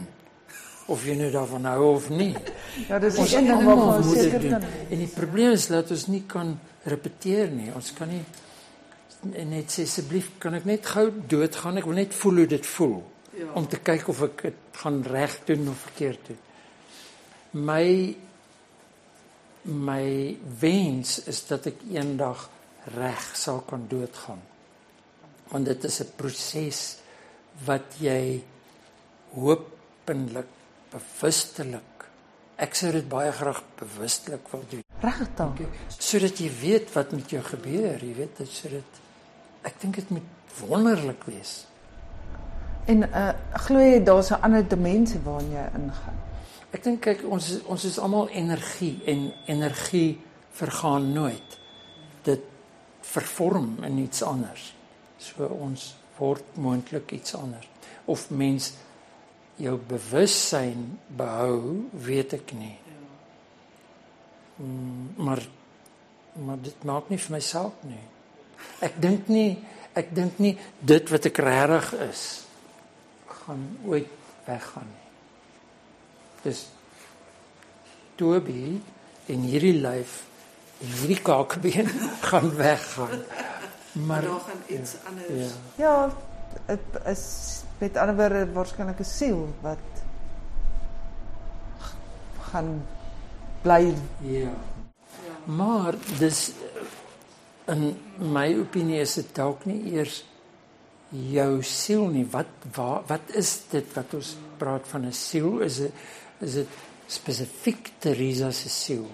Of 0.89 1.03
jy 1.05 1.13
nou 1.19 1.27
daarvan 1.29 1.67
hou 1.69 1.91
of 1.93 2.09
nie. 2.09 2.31
Ja, 2.89 2.97
dis 2.97 3.19
Ons 3.21 3.35
een 3.37 3.45
ding 3.45 3.61
waarvan 3.61 3.99
ons 3.99 4.09
seker 4.17 4.41
doen. 4.41 4.55
kan. 4.55 4.65
En 4.89 5.03
die 5.03 5.11
probleem 5.13 5.53
is 5.53 5.67
dat 5.69 5.91
ons 5.93 6.07
nie 6.09 6.23
kan 6.27 6.55
repeteer 6.89 7.53
nie. 7.53 7.69
Ons 7.77 7.93
kan 7.93 8.09
nie 8.09 8.23
net 9.45 9.69
sê 9.71 9.85
asseblief 9.85 10.31
kan 10.41 10.57
ek 10.57 10.65
net 10.65 10.89
gou 10.89 11.05
doodgaan. 11.29 11.77
Ek 11.77 11.85
wil 11.85 12.01
net 12.01 12.17
voel 12.17 12.41
hoe 12.41 12.49
dit 12.57 12.65
voel 12.73 12.97
Ja. 13.33 13.51
om 13.57 13.67
te 13.67 13.79
kyk 13.81 14.07
of 14.07 14.21
ek 14.21 14.41
dit 14.41 14.79
gaan 14.81 15.01
reg 15.03 15.39
doen 15.45 15.69
of 15.69 15.85
verkeerd 15.87 16.27
doen. 16.27 16.41
My 17.51 18.15
my 19.63 20.37
wens 20.59 21.21
is 21.31 21.39
dat 21.47 21.65
ek 21.71 21.85
eendag 21.89 22.49
reg 22.93 23.29
sal 23.39 23.61
kan 23.65 23.87
doodgaan. 23.87 24.41
Want 25.49 25.65
dit 25.65 25.83
is 25.83 26.01
'n 26.01 26.11
proses 26.15 26.97
wat 27.65 27.95
jy 27.99 28.43
hopelik 29.33 30.51
bewustelik 30.91 31.93
ek 32.63 32.75
sou 32.77 32.91
dit 32.93 33.05
baie 33.09 33.31
graag 33.33 33.61
bewustelik 33.79 34.47
wil 34.53 34.63
doen 34.69 34.83
Regtig. 35.03 35.67
sodat 35.97 36.39
jy 36.39 36.49
weet 36.61 36.93
wat 36.93 37.11
met 37.11 37.29
jou 37.33 37.41
gebeur, 37.43 37.99
jy 37.99 38.13
weet 38.15 38.37
dit 38.37 38.49
sodat 38.49 39.01
ek 39.67 39.79
dink 39.81 39.95
dit 39.95 40.09
moet 40.09 40.59
wonderlik 40.59 41.23
wees. 41.27 41.65
En 42.85 43.03
uh 43.07 43.29
glo 43.65 43.79
jy 43.79 44.03
daar's 44.03 44.29
'n 44.31 44.41
ander 44.41 44.67
dimensie 44.67 45.19
waarin 45.23 45.51
jy 45.51 45.65
ingaan? 45.75 46.17
Ek 46.71 46.83
dink 46.83 47.01
kyk 47.01 47.23
ons 47.29 47.49
is- 47.51 47.63
ons 47.63 47.83
is 47.83 47.99
almal 47.99 48.27
energie 48.29 49.01
en 49.05 49.33
energie 49.45 50.21
vergaan 50.51 51.13
nooit. 51.13 51.59
Dit 52.21 52.41
vervorm 53.01 53.77
in 53.83 53.97
iets 53.97 54.21
anders. 54.23 54.73
So 55.17 55.45
ons 55.45 55.95
word 56.17 56.43
moontlik 56.55 57.11
iets 57.11 57.35
anders. 57.35 57.69
Of 58.05 58.29
mens 58.29 58.73
jou 59.55 59.77
bewussyn 59.77 60.99
behou, 61.07 61.89
weet 61.91 62.33
ek 62.33 62.53
nie. 62.53 62.77
Mm, 64.55 65.13
maar 65.15 65.41
maar 66.45 66.57
dit 66.61 66.83
maak 66.83 67.09
nie 67.09 67.17
vir 67.19 67.31
my 67.31 67.39
saak 67.39 67.83
nie. 67.83 68.03
Ek 68.81 69.01
dink 69.01 69.27
nie 69.27 69.63
ek 69.93 70.15
dink 70.15 70.39
nie 70.39 70.57
dit 70.79 71.09
wat 71.09 71.25
ek 71.25 71.37
regtig 71.37 71.93
is 72.09 72.42
gaan 73.45 73.77
ooit 73.85 74.07
weggaan 74.45 74.87
nie. 74.87 75.01
Dis 76.43 76.67
Toby 78.15 78.81
en 79.25 79.39
hierdie 79.47 79.73
lyf 79.81 80.23
en 80.81 80.87
hierdie 80.87 81.21
kakebeen 81.21 81.87
gaan 82.29 82.55
weggaan. 82.55 83.19
Maar 83.91 84.05
Maar 84.05 84.21
daar 84.21 84.39
gaan 84.39 84.61
iets 84.67 84.93
anders. 85.07 85.51
ja. 85.75 85.83
Ja, 85.85 86.11
dit 86.65 86.79
is 87.05 87.25
met 87.77 87.97
ander 87.97 88.15
woorde 88.15 88.51
waarskynlik 88.53 88.99
'n 88.99 89.03
siel 89.03 89.47
wat 89.61 89.77
gaan 92.51 92.85
bly. 93.61 93.93
Ja. 94.19 94.49
Maar 95.45 95.93
dis 96.19 96.51
in 97.65 97.97
my 98.17 98.55
opinie 98.59 98.99
is 98.99 99.13
dit 99.13 99.35
dalk 99.35 99.65
nie 99.65 99.91
eers 99.91 100.23
jou 101.13 101.61
siel 101.63 102.07
nie. 102.11 102.25
Wat 102.31 102.67
waar, 102.75 103.03
wat 103.07 103.33
is 103.37 103.55
dit 103.71 103.93
wat 103.93 104.13
ons 104.17 104.35
praat 104.57 104.87
van 104.87 105.05
'n 105.05 105.13
siel? 105.13 105.59
Is 105.59 105.77
dit 105.77 105.93
is 106.39 106.53
dit 106.53 106.67
spesifiek 107.07 107.91
Teresa 107.99 108.51
se 108.51 108.69
siel? 108.69 109.07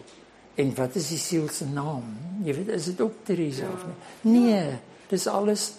En 0.56 0.75
wat 0.75 0.96
is 0.96 1.08
die 1.08 1.18
siel 1.18 1.48
se 1.48 1.65
naam? 1.65 2.18
Jy 2.44 2.53
weet, 2.53 2.68
is 2.68 2.86
dit 2.86 3.01
ook 3.01 3.13
Teresa 3.24 3.63
ja. 3.63 3.72
of 3.72 3.86
nie? 3.86 4.39
Nee, 4.39 4.79
dis 5.08 5.27
alles 5.27 5.72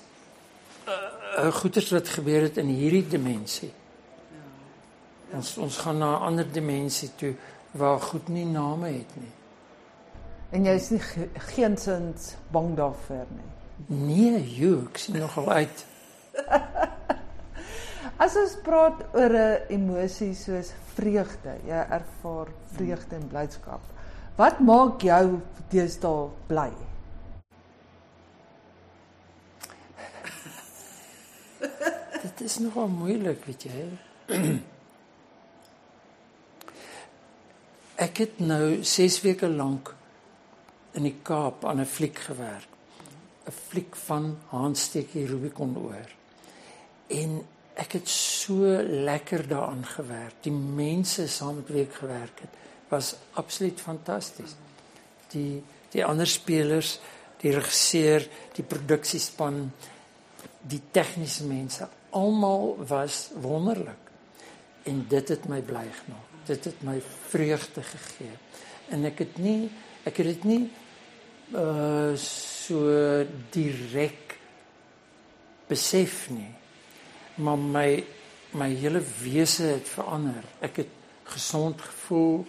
uh, 0.89 0.95
uh, 1.45 1.53
goeders 1.53 1.91
wat 1.91 2.09
gebeur 2.09 2.43
het 2.43 2.57
in 2.57 2.67
hierdie 2.67 3.07
dimensie. 3.09 3.73
Ja. 4.31 5.37
Ons 5.37 5.57
ons 5.57 5.77
gaan 5.77 5.99
na 5.99 6.17
'n 6.19 6.23
ander 6.23 6.53
dimensie 6.53 7.11
toe 7.17 7.35
waar 7.71 8.01
goed 8.01 8.29
nie 8.29 8.47
name 8.47 8.87
het 8.87 9.17
nie. 9.17 9.33
En 10.51 10.65
jy 10.65 10.73
is 10.75 10.91
nie 10.91 11.01
ge 11.01 11.29
geensins 11.55 12.35
bang 12.51 12.75
daarvoor 12.77 13.27
nie. 13.31 13.51
Nee, 13.87 14.41
joh, 14.57 14.83
ek 14.89 14.99
sien 14.99 15.17
nogal 15.19 15.51
uit. 15.51 15.85
As 18.25 18.37
ons 18.37 18.57
praat 18.65 19.01
oor 19.17 19.33
'n 19.33 19.73
emosie 19.73 20.35
soos 20.35 20.73
vreugde, 20.95 21.57
jy 21.65 21.81
ervaar 21.97 22.49
vreugde 22.77 23.17
en 23.17 23.29
blydskap. 23.29 23.81
Wat 24.37 24.61
maak 24.61 25.03
jou 25.03 25.41
deesdae 25.73 26.29
bly? 26.49 26.73
Dit 32.25 32.41
is 32.45 32.59
nogal 32.59 32.89
moeilik, 32.89 33.45
weet 33.49 33.63
jy. 33.65 33.89
Ek 38.07 38.17
het 38.23 38.39
nou 38.41 38.83
6 38.85 39.21
weke 39.25 39.49
lank 39.49 39.95
in 40.97 41.05
die 41.05 41.19
Kaap 41.23 41.65
aan 41.65 41.81
'n 41.81 41.87
fliek 41.87 42.19
gewerk. 42.19 42.69
'n 43.47 43.53
Fliek 43.53 43.97
van 43.97 44.37
Haansteekie 44.53 45.27
Rubicon 45.27 45.77
oor. 45.77 46.20
En 47.11 47.41
ek 47.81 47.97
het 47.99 48.09
so 48.13 48.67
lekker 49.07 49.47
daaraan 49.49 49.85
gewerk. 49.87 50.43
Die 50.45 50.53
mense 50.53 51.29
saam 51.29 51.61
met 51.61 51.71
wie 51.73 51.85
ek 51.87 51.97
gewerk 52.03 52.43
het, 52.45 52.59
was 52.91 53.15
absoluut 53.39 53.81
fantasties. 53.81 54.57
Die 55.35 55.63
die 55.91 56.05
ander 56.07 56.29
spelers, 56.31 57.01
die 57.43 57.51
regisseur, 57.51 58.23
die 58.55 58.63
produksiespan, 58.63 59.57
die 60.63 60.79
tegniese 60.95 61.49
mense, 61.51 61.89
almal 62.15 62.77
was 62.87 63.25
wonderlik. 63.43 64.11
en 64.83 65.05
dit 65.09 65.29
het 65.29 65.49
my 65.49 65.61
bly 65.65 65.87
gemaak. 66.03 66.29
Dit 66.49 66.65
het 66.65 66.83
my 66.87 66.97
vreugde 67.29 67.83
gegee. 67.83 68.37
En 68.91 69.05
ek 69.09 69.25
het 69.27 69.39
nie 69.43 69.71
ek 70.09 70.23
het 70.23 70.31
dit 70.33 70.47
nie 70.49 70.63
uh 71.51 72.15
so 72.17 72.79
direk 73.53 74.37
besef 75.69 76.29
nie. 76.31 76.51
Maar 77.41 77.59
my 77.59 78.05
my 78.51 78.69
hele 78.75 79.03
wese 79.23 79.63
het 79.63 79.89
verander. 79.89 80.45
Ek 80.59 80.83
het 80.83 80.91
gesond 81.31 81.81
gevoel. 81.81 82.47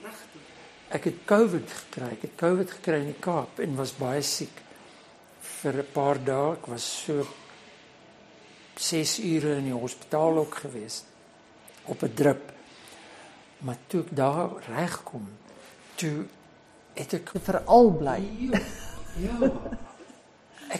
Ek 0.89 1.05
het 1.12 1.21
COVID 1.29 1.74
gekry. 1.83 2.10
Ek 2.17 2.25
het 2.25 2.36
COVID 2.39 2.74
gekry 2.77 3.03
in 3.03 3.12
die 3.13 3.21
Kaap 3.21 3.62
en 3.62 3.77
was 3.77 3.93
baie 3.98 4.24
siek 4.25 4.63
vir 5.62 5.83
'n 5.83 5.91
paar 5.93 6.17
dae. 6.24 6.53
Ek 6.57 6.67
was 6.67 6.86
so 7.05 7.27
6 8.75 9.19
ure 9.19 9.57
in 9.57 9.69
die 9.69 9.77
hospitaal 9.77 10.38
ook 10.38 10.55
gewees 10.65 11.03
op 11.86 12.03
'n 12.03 12.13
drip. 12.13 12.51
Maar 13.57 13.77
toe 13.88 14.01
ek 14.01 14.15
daar 14.15 14.50
regkom, 14.67 15.27
toe 15.95 16.25
het 16.93 17.13
ek 17.13 17.31
veral 17.43 17.91
bly. 17.91 18.21
ja. 19.25 19.51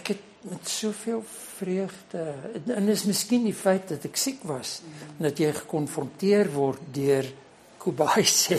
Ek 0.02 0.08
het 0.16 0.28
met 0.50 0.66
soveel 0.66 1.20
vreugde 1.22 2.22
en 2.74 2.86
dis 2.90 3.04
miskien 3.06 3.44
die 3.46 3.54
feit 3.54 3.86
dat 3.92 4.02
ek 4.08 4.16
siek 4.18 4.40
was 4.50 4.80
en 5.14 5.28
dat 5.28 5.38
jy 5.38 5.52
gekonfronteer 5.62 6.50
word 6.50 6.82
deur 6.96 7.28
Kubai 7.82 8.22
sê. 8.26 8.58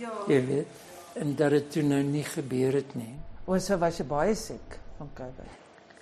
Ja. 0.00 0.12
Jy 0.32 0.38
weet, 0.46 0.76
en 1.20 1.32
dat 1.36 1.50
dit 1.52 1.66
toe 1.74 1.82
nou 1.84 1.98
nie 2.04 2.22
gebeur 2.24 2.72
het 2.78 2.94
nie. 2.96 3.10
Ons 3.44 3.66
so 3.68 3.76
was 3.80 3.98
jy 4.00 4.06
baie 4.08 4.32
siek 4.36 4.76
van 4.96 5.10
COVID. 5.16 5.58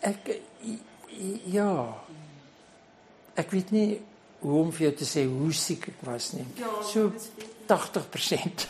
Ek 0.06 0.30
ja. 1.50 1.70
Ek 3.38 3.50
weet 3.54 3.70
nie 3.74 3.88
hoe 4.44 4.60
om 4.62 4.70
vir 4.74 4.86
jou 4.88 4.92
te 5.02 5.08
sê 5.10 5.24
hoe 5.26 5.50
siek 5.54 5.88
ek 5.90 6.04
was 6.06 6.32
nie. 6.38 6.46
Ja, 6.58 6.70
So 6.86 7.08
dis 7.14 7.30
weet- 7.38 7.46
80%. 7.70 8.66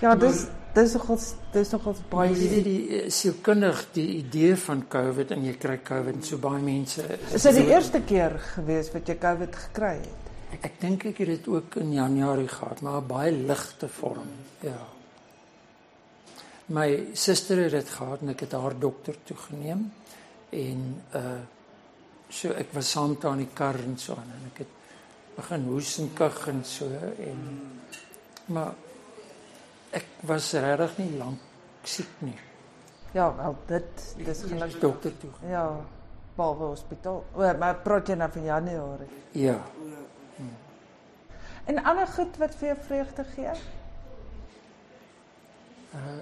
Ja, 0.00 0.14
dis 0.16 0.46
dis 0.74 0.94
nogal 0.94 1.18
dis 1.52 1.72
nogal 1.74 1.96
Baie 2.10 2.32
jy 2.34 2.48
weet 2.54 2.64
die 2.64 3.10
sielkundig 3.10 3.84
die 3.94 4.06
idee 4.18 4.56
van 4.56 4.84
COVID 4.88 5.34
en 5.36 5.44
jy 5.44 5.54
kry 5.60 5.78
COVID 5.86 6.20
en 6.20 6.26
so 6.26 6.38
baie 6.42 6.62
mense 6.62 7.06
Is 7.34 7.46
dit 7.48 7.60
die 7.60 7.68
eerste 7.72 8.02
keer 8.06 8.38
gewees 8.54 8.92
wat 8.94 9.08
jy 9.08 9.16
COVID 9.20 9.56
gekry 9.66 9.96
het? 9.98 10.30
Ek, 10.50 10.64
ek 10.66 10.80
dink 10.82 11.06
ek 11.10 11.20
het 11.22 11.30
dit 11.30 11.48
ook 11.48 11.76
in 11.78 11.92
Januarie 11.94 12.48
gehad, 12.50 12.80
maar 12.82 13.00
'n 13.00 13.06
baie 13.06 13.32
ligte 13.32 13.88
vorm. 13.88 14.30
Ja. 14.60 14.82
My 16.66 17.06
suster 17.14 17.62
het 17.62 17.70
dit 17.70 17.88
gehad 17.88 18.20
en 18.22 18.28
ek 18.28 18.40
het 18.40 18.52
haar 18.52 18.78
dokter 18.78 19.14
toe 19.24 19.36
geneem 19.36 19.92
en 20.50 21.02
uh 21.14 21.40
so 22.30 22.52
ek 22.54 22.68
was 22.72 22.90
saam 22.90 23.08
met 23.08 23.22
haar 23.22 23.32
in 23.32 23.38
die 23.38 23.54
kar 23.54 23.74
en 23.74 23.98
so 23.98 24.12
aan 24.12 24.30
en 24.30 24.50
ek 24.52 24.58
het 24.58 24.74
begin 25.36 25.64
hoes 25.66 25.98
en 25.98 26.12
kug 26.14 26.48
en 26.48 26.64
so 26.64 26.86
en 27.18 27.40
maar 28.46 28.74
ek 29.96 30.06
was 30.28 30.52
regtig 30.52 30.98
nie 30.98 31.18
lank 31.18 31.38
siek 31.84 32.10
nie. 32.18 32.36
Ja, 33.14 33.30
wel 33.36 33.56
dit 33.66 34.04
dis 34.24 34.42
gelukkig. 34.46 34.80
Dokter 34.80 35.14
toe. 35.18 35.30
Ja, 35.50 35.64
behalwe 36.36 36.70
hospitaal. 36.74 37.24
O, 37.34 37.46
maar 37.58 37.80
praat 37.84 38.08
jy 38.12 38.16
nou 38.20 38.30
van 38.30 38.44
Januarie. 38.44 39.08
Ja. 39.38 39.58
En 41.70 41.82
ander 41.84 42.06
goed 42.06 42.36
wat 42.40 42.54
vir 42.58 42.72
jou 42.72 42.76
vreugde 42.88 43.24
gee? 43.36 43.54
Uh 45.94 46.20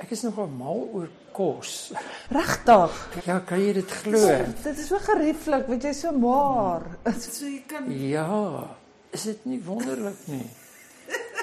ek 0.00 0.14
is 0.16 0.22
nogal 0.24 0.46
mal 0.48 0.78
oor 0.96 1.10
kos. 1.36 1.90
Regtig. 2.38 2.94
Ja, 3.26 3.34
kan 3.44 3.60
jy 3.60 3.74
dit 3.76 3.90
glo? 4.00 4.20
Dit 4.64 4.78
is 4.78 4.86
so 4.88 4.96
gerieflik, 5.04 5.66
weet 5.68 5.84
jy, 5.90 5.92
so 5.98 6.12
maar. 6.16 6.86
So 7.20 7.44
jy 7.44 7.58
kan 7.68 7.90
Ja, 7.92 8.64
is 9.12 9.26
dit 9.28 9.44
nie 9.44 9.60
wonderlik 9.66 10.22
nie? 10.32 10.46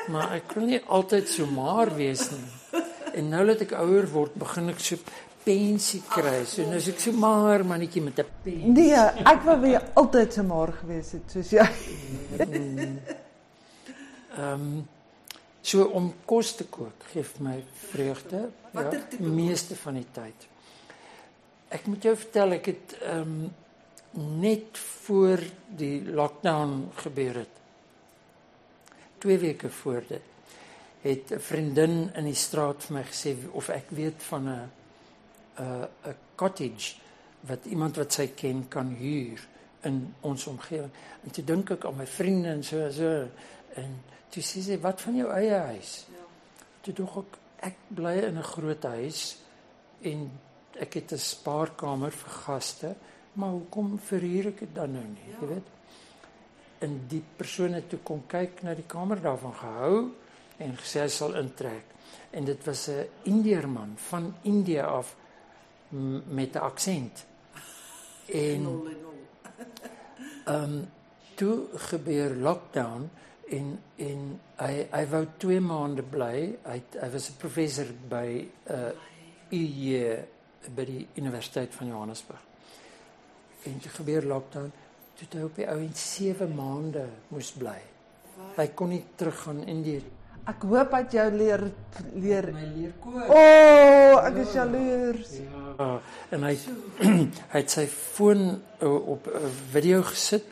Maar 0.07 0.37
ek 0.37 0.53
wil 0.55 0.65
nie 0.71 0.81
altyd 0.87 1.27
so 1.29 1.45
maar 1.51 1.89
wees 1.95 2.29
nie. 2.31 2.81
En 3.17 3.29
nou 3.33 3.45
dat 3.49 3.61
ek 3.65 3.73
ouer 3.81 4.07
word, 4.11 4.35
begin 4.39 4.69
ek 4.69 4.79
so 4.83 4.95
pensie 5.47 6.01
kry. 6.11 6.41
So 6.47 6.65
nou 6.67 6.77
is 6.79 6.87
ek 6.91 6.99
so 7.01 7.11
maar 7.15 7.63
mannetjie 7.67 8.01
met 8.03 8.19
'n 8.19 8.25
pen. 8.43 8.73
Nee, 8.73 8.93
ek 9.33 9.41
wou 9.47 9.57
weer 9.61 9.83
altyd 9.95 10.33
so 10.33 10.43
maar 10.43 10.71
gewees 10.81 11.11
het 11.11 11.31
soos 11.31 11.49
jy. 11.51 11.67
Ehm 14.37 14.53
um, 14.53 14.87
so 15.61 15.83
om 15.83 16.13
kos 16.25 16.55
te 16.55 16.63
kook 16.71 17.07
gee 17.11 17.23
vir 17.23 17.43
my 17.43 17.63
vreugde. 17.91 18.37
Ja, 18.37 18.69
Watter 18.71 19.01
tipe 19.09 19.23
kos? 19.23 19.33
meeste 19.33 19.75
van 19.75 19.93
die 19.93 20.05
tyd. 20.11 20.47
Ek 21.69 21.87
moet 21.87 22.03
jou 22.03 22.15
vertel 22.15 22.51
ek 22.59 22.65
het 22.65 22.97
ehm 23.01 23.21
um, 23.21 23.49
net 24.41 24.77
voor 24.77 25.41
die 25.77 26.01
lockdown 26.05 26.87
gebeur 27.03 27.35
het. 27.43 27.57
2 29.17 29.37
weke 29.37 29.69
voor 29.69 30.03
dit 30.07 30.21
het 31.01 31.31
'n 31.31 31.39
vriendin 31.39 32.09
in 32.15 32.25
die 32.25 32.35
straat 32.35 32.83
vir 32.83 32.93
my 32.97 33.03
gesê 33.03 33.35
of 33.51 33.69
ek 33.69 33.89
weet 33.89 34.23
van 34.23 34.47
'n 34.49 34.69
'n 35.57 35.87
'n 36.05 36.15
cottage 36.35 36.95
wat 37.39 37.65
iemand 37.65 37.95
wat 37.95 38.13
sy 38.13 38.27
ken 38.27 38.67
kan 38.67 38.95
huur 38.99 39.47
in 39.81 40.13
ons 40.21 40.47
omgewing. 40.47 40.91
En 41.23 41.31
toe 41.31 41.43
dink 41.43 41.69
ek 41.69 41.85
aan 41.85 41.95
my 41.95 42.07
vriende 42.07 42.49
en 42.49 42.63
so 42.63 42.89
so 42.91 43.27
en 43.75 44.01
toe 44.29 44.43
sê 44.43 44.61
sy 44.61 44.79
wat 44.79 45.01
van 45.01 45.15
jou 45.15 45.31
eie 45.31 45.53
huis? 45.53 46.05
Ja. 46.11 46.23
Toe 46.81 46.93
dog 46.93 47.17
ek 47.17 47.37
ek 47.59 47.75
bly 47.87 48.17
in 48.17 48.37
'n 48.37 48.43
groot 48.43 48.83
huis 48.83 49.37
en 50.01 50.31
ek 50.79 50.93
het 50.93 51.11
'n 51.11 51.17
spaarkamer 51.17 52.11
vir 52.11 52.29
gaste, 52.29 52.95
maar 53.33 53.49
hoekom 53.49 53.99
verhuur 53.99 54.47
ek 54.47 54.59
dit 54.59 54.75
dan 54.75 54.91
nou 54.91 55.03
nie, 55.03 55.27
Ja. 55.33 55.37
jy 55.41 55.47
weet? 55.47 55.76
En 56.79 57.05
die 57.07 57.23
persoon 57.35 57.73
het 57.73 57.89
toe 57.89 57.99
kom 57.99 58.23
kyk 58.27 58.61
na 58.61 58.73
die 58.73 58.85
kamer 58.87 59.21
daarvan 59.21 59.53
gehou 59.53 60.11
en 60.57 60.75
gesê 60.77 61.01
hy 61.05 61.07
sal 61.13 61.35
intrek. 61.35 61.95
En 62.31 62.45
dit 62.45 62.65
was 62.65 62.87
'n 62.89 63.07
Indeerman 63.23 63.93
van 63.95 64.35
Indië 64.41 64.81
af 64.81 65.15
met 66.27 66.53
'n 66.53 66.57
aksent. 66.57 67.25
En. 68.25 68.61
Ehm 70.47 70.63
um, 70.63 70.87
toe 71.37 71.67
gebeur 71.91 72.35
lockdown 72.35 73.09
en 73.49 73.79
en 73.95 74.23
hy 74.57 74.73
hy 74.91 75.03
wou 75.11 75.21
2 75.37 75.59
maande 75.61 76.03
bly. 76.03 76.57
Hy 76.65 76.79
hy 77.01 77.09
was 77.13 77.29
'n 77.29 77.37
professor 77.37 77.87
by 78.09 78.47
uh 78.69 78.91
UJ 79.51 80.25
by 80.75 80.85
die 80.85 81.07
Universiteit 81.15 81.71
van 81.73 81.87
Johannesburg. 81.87 82.41
En 83.63 83.79
toe 83.79 83.91
gebeur 83.91 84.25
lockdown. 84.25 84.71
Toe 85.17 85.27
hy 85.33 85.45
op 85.47 85.55
die 85.57 85.65
ou 85.65 85.79
en 85.81 85.93
7 85.97 86.51
maande 86.53 87.07
moes 87.33 87.49
bly. 87.57 87.79
Hy 88.57 88.67
kon 88.77 88.91
nie 88.93 89.01
teruggaan 89.17 89.63
in 89.65 89.81
die 89.85 89.97
Ek 90.47 90.61
hoop 90.63 90.93
dat 90.93 91.11
jou 91.11 91.25
leer 91.33 91.59
leer 92.15 92.45
my 92.55 92.67
leer 92.71 92.91
kook. 93.03 93.17
O, 93.19 93.35
oh, 93.35 94.19
ek 94.21 94.37
is 94.45 94.53
jaloers. 94.55 95.33
Ja, 95.43 95.87
en 96.37 96.45
hy 96.47 96.53
hy 97.51 97.57
het 97.57 97.73
sy 97.73 97.83
foon 97.91 98.45
uh, 98.53 98.93
op 99.15 99.27
'n 99.27 99.41
uh, 99.41 99.49
video 99.73 100.05
gesit 100.07 100.47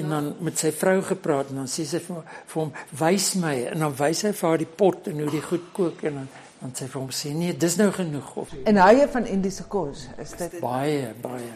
en 0.00 0.08
dan 0.10 0.32
met 0.42 0.58
sy 0.58 0.72
vrou 0.74 0.98
gepraat 1.02 1.52
en 1.52 1.60
dan 1.62 1.70
sê 1.70 1.84
sy 1.86 2.00
vir, 2.02 2.24
vir 2.50 2.58
hom 2.58 2.72
wys 2.98 3.28
my 3.38 3.54
en 3.70 3.84
dan 3.84 3.94
wys 4.00 4.24
hy 4.26 4.32
vir 4.34 4.48
haar 4.48 4.58
die 4.64 4.74
pot 4.82 5.06
en 5.06 5.20
hoe 5.22 5.30
die 5.30 5.44
goed 5.44 5.70
kook 5.76 6.02
en 6.02 6.22
dan 6.22 6.28
dan 6.56 6.72
sê 6.74 6.88
vir 6.88 7.00
hom 7.00 7.12
sê 7.14 7.30
nee 7.36 7.54
dis 7.54 7.76
nou 7.76 7.90
genoeg 7.92 8.36
of 8.42 8.54
En 8.64 8.80
hou 8.82 8.92
jy 8.96 9.06
van 9.12 9.26
Indiese 9.30 9.68
kos? 9.70 10.08
Is 10.18 10.32
dit 10.40 10.58
baie 10.60 11.12
baie 11.22 11.52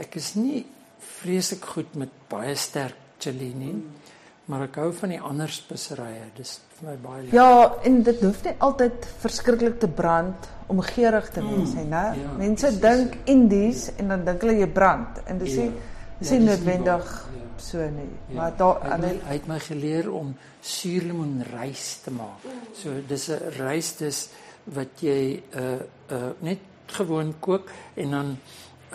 ek 0.00 0.16
is 0.18 0.32
nie 0.34 0.64
vreeslik 1.22 1.64
goed 1.64 1.94
met 1.94 2.08
baie 2.28 2.54
sterk 2.54 2.94
chili 3.18 3.52
nie 3.54 3.74
maar 4.48 4.62
ek 4.64 4.76
hou 4.80 4.92
van 4.92 5.10
die 5.12 5.20
ander 5.20 5.48
speserye 5.52 6.30
dis 6.36 6.60
vir 6.78 6.88
my 6.90 6.96
baie 6.96 7.22
lekker 7.22 7.34
Ja, 7.36 7.74
en 7.84 8.02
dit 8.02 8.20
hoef 8.22 8.44
nie 8.44 8.54
altyd 8.58 9.06
verskriklik 9.20 9.78
te 9.80 9.88
brand 9.88 10.48
om 10.68 10.80
geurig 10.80 11.28
te 11.30 11.42
wees 11.42 11.74
nie, 11.74 11.84
né? 11.84 12.14
ja, 12.16 12.32
Mense 12.38 12.70
dink 12.80 13.16
Indies 13.26 13.90
en 13.98 14.08
dan 14.08 14.24
dink 14.24 14.40
hulle 14.42 14.58
jy 14.60 14.66
brand 14.72 15.20
en 15.26 15.38
dis 15.38 15.54
Ja. 15.54 15.62
nie 15.62 15.72
dis 16.20 16.30
Ja, 16.30 16.38
nie 16.38 16.46
dis 16.46 16.48
nie 16.48 16.48
noodwendig 16.48 17.10
ja. 17.36 17.44
so 17.58 17.78
nie. 17.78 18.08
Ja, 18.28 18.34
Maar 18.34 18.56
daar 18.56 18.80
hy, 18.82 18.88
het 18.90 19.00
my, 19.00 19.12
hy 19.28 19.32
het 19.34 19.46
my 19.48 19.58
geleer 19.58 20.10
om 20.12 20.34
suurlemoenrys 20.62 21.84
te 22.04 22.10
maak. 22.10 22.42
So 22.74 22.90
dis 23.08 23.28
'n 23.30 23.50
rys 23.58 23.92
dis 23.96 24.28
wat 24.64 25.00
jy 25.02 25.42
uh 25.54 25.80
uh 26.10 26.30
net 26.40 26.58
gewoon 26.86 27.34
kook 27.40 27.70
en 27.96 28.10
dan 28.10 28.36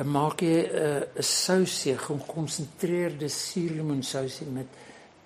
maak 0.04 0.42
jy 0.42 0.58
'n 0.62 0.76
uh, 0.76 1.02
'n 1.20 1.24
sousie, 1.24 1.98
gekonsentreerde 1.98 3.28
suurlemoensousie 3.30 4.48
met 4.48 4.68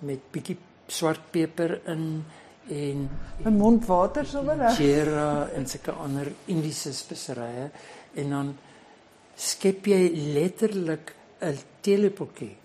met 0.00 0.20
bietjie 0.30 0.56
swart 0.86 1.30
peper 1.30 1.80
in 1.86 2.24
en 2.68 3.08
my 3.44 3.50
mond 3.50 3.86
water 3.86 4.26
sommer. 4.26 4.56
jera 4.76 5.48
en 5.56 5.66
sulke 5.66 5.92
ander 5.92 6.32
Indiese 6.52 6.92
speserye 6.92 7.70
en 8.14 8.30
dan 8.30 8.56
skep 9.34 9.86
jy 9.86 10.02
letterlik 10.34 11.14
'n 11.40 11.58
teelepeltjie 11.80 12.56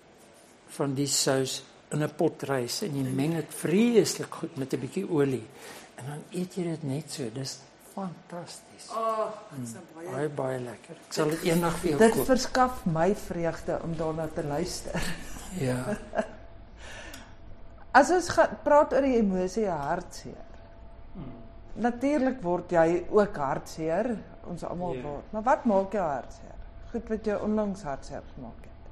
van 0.76 0.94
die 0.94 1.06
sous 1.06 1.62
in 1.92 2.02
'n 2.02 2.14
pot 2.16 2.42
rys 2.42 2.82
en 2.82 2.96
jy 2.96 3.10
meng 3.14 3.34
dit 3.34 3.54
vreeslik 3.54 4.34
goed 4.34 4.56
met 4.56 4.74
'n 4.74 4.80
bietjie 4.80 5.08
olie 5.08 5.46
en 5.96 6.04
dan 6.06 6.22
eet 6.32 6.56
jy 6.56 6.64
dit 6.64 6.82
net 6.82 7.10
so 7.10 7.30
dis 7.34 7.58
fantasties 7.94 8.88
Oh, 8.96 9.28
dit 9.50 9.62
is 9.68 9.74
baie. 9.94 10.08
baie 10.10 10.28
baie 10.28 10.58
lekker 10.60 10.96
ek 11.06 11.12
sal 11.14 11.30
dit 11.30 11.42
eendag 11.50 11.76
vir 11.82 11.90
jou 11.90 11.98
Dit 12.02 12.12
koop 12.16 12.26
verskaf 12.26 12.84
my 12.86 13.14
vreugde 13.14 13.78
om 13.84 13.94
daarna 13.96 14.26
te 14.34 14.42
luister. 14.44 15.02
ja 15.60 15.78
As 17.94 18.10
ons 18.10 18.26
praat 18.64 18.92
oor 18.92 19.04
die 19.06 19.16
emosie 19.20 19.68
hartseer. 19.70 20.40
Natuurlik 21.78 22.40
word 22.42 22.72
jy 22.74 23.04
ook 23.10 23.36
hartseer, 23.38 24.08
ons 24.50 24.64
almal 24.66 24.94
Ja. 24.96 25.02
word. 25.02 25.28
Maar 25.32 25.42
wat 25.46 25.64
maak 25.70 25.92
jou 25.94 26.02
hartseer? 26.02 26.56
Goed 26.90 27.08
wat 27.08 27.24
jou 27.30 27.36
onlangs 27.46 27.82
hartseer 27.86 28.22
gemaak 28.34 28.66
het. 28.66 28.82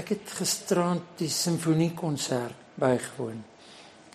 Ek 0.00 0.08
het 0.12 0.30
gisterand 0.36 1.02
die 1.16 1.28
simfoniekonsert 1.32 2.54
bygewoon. 2.80 3.40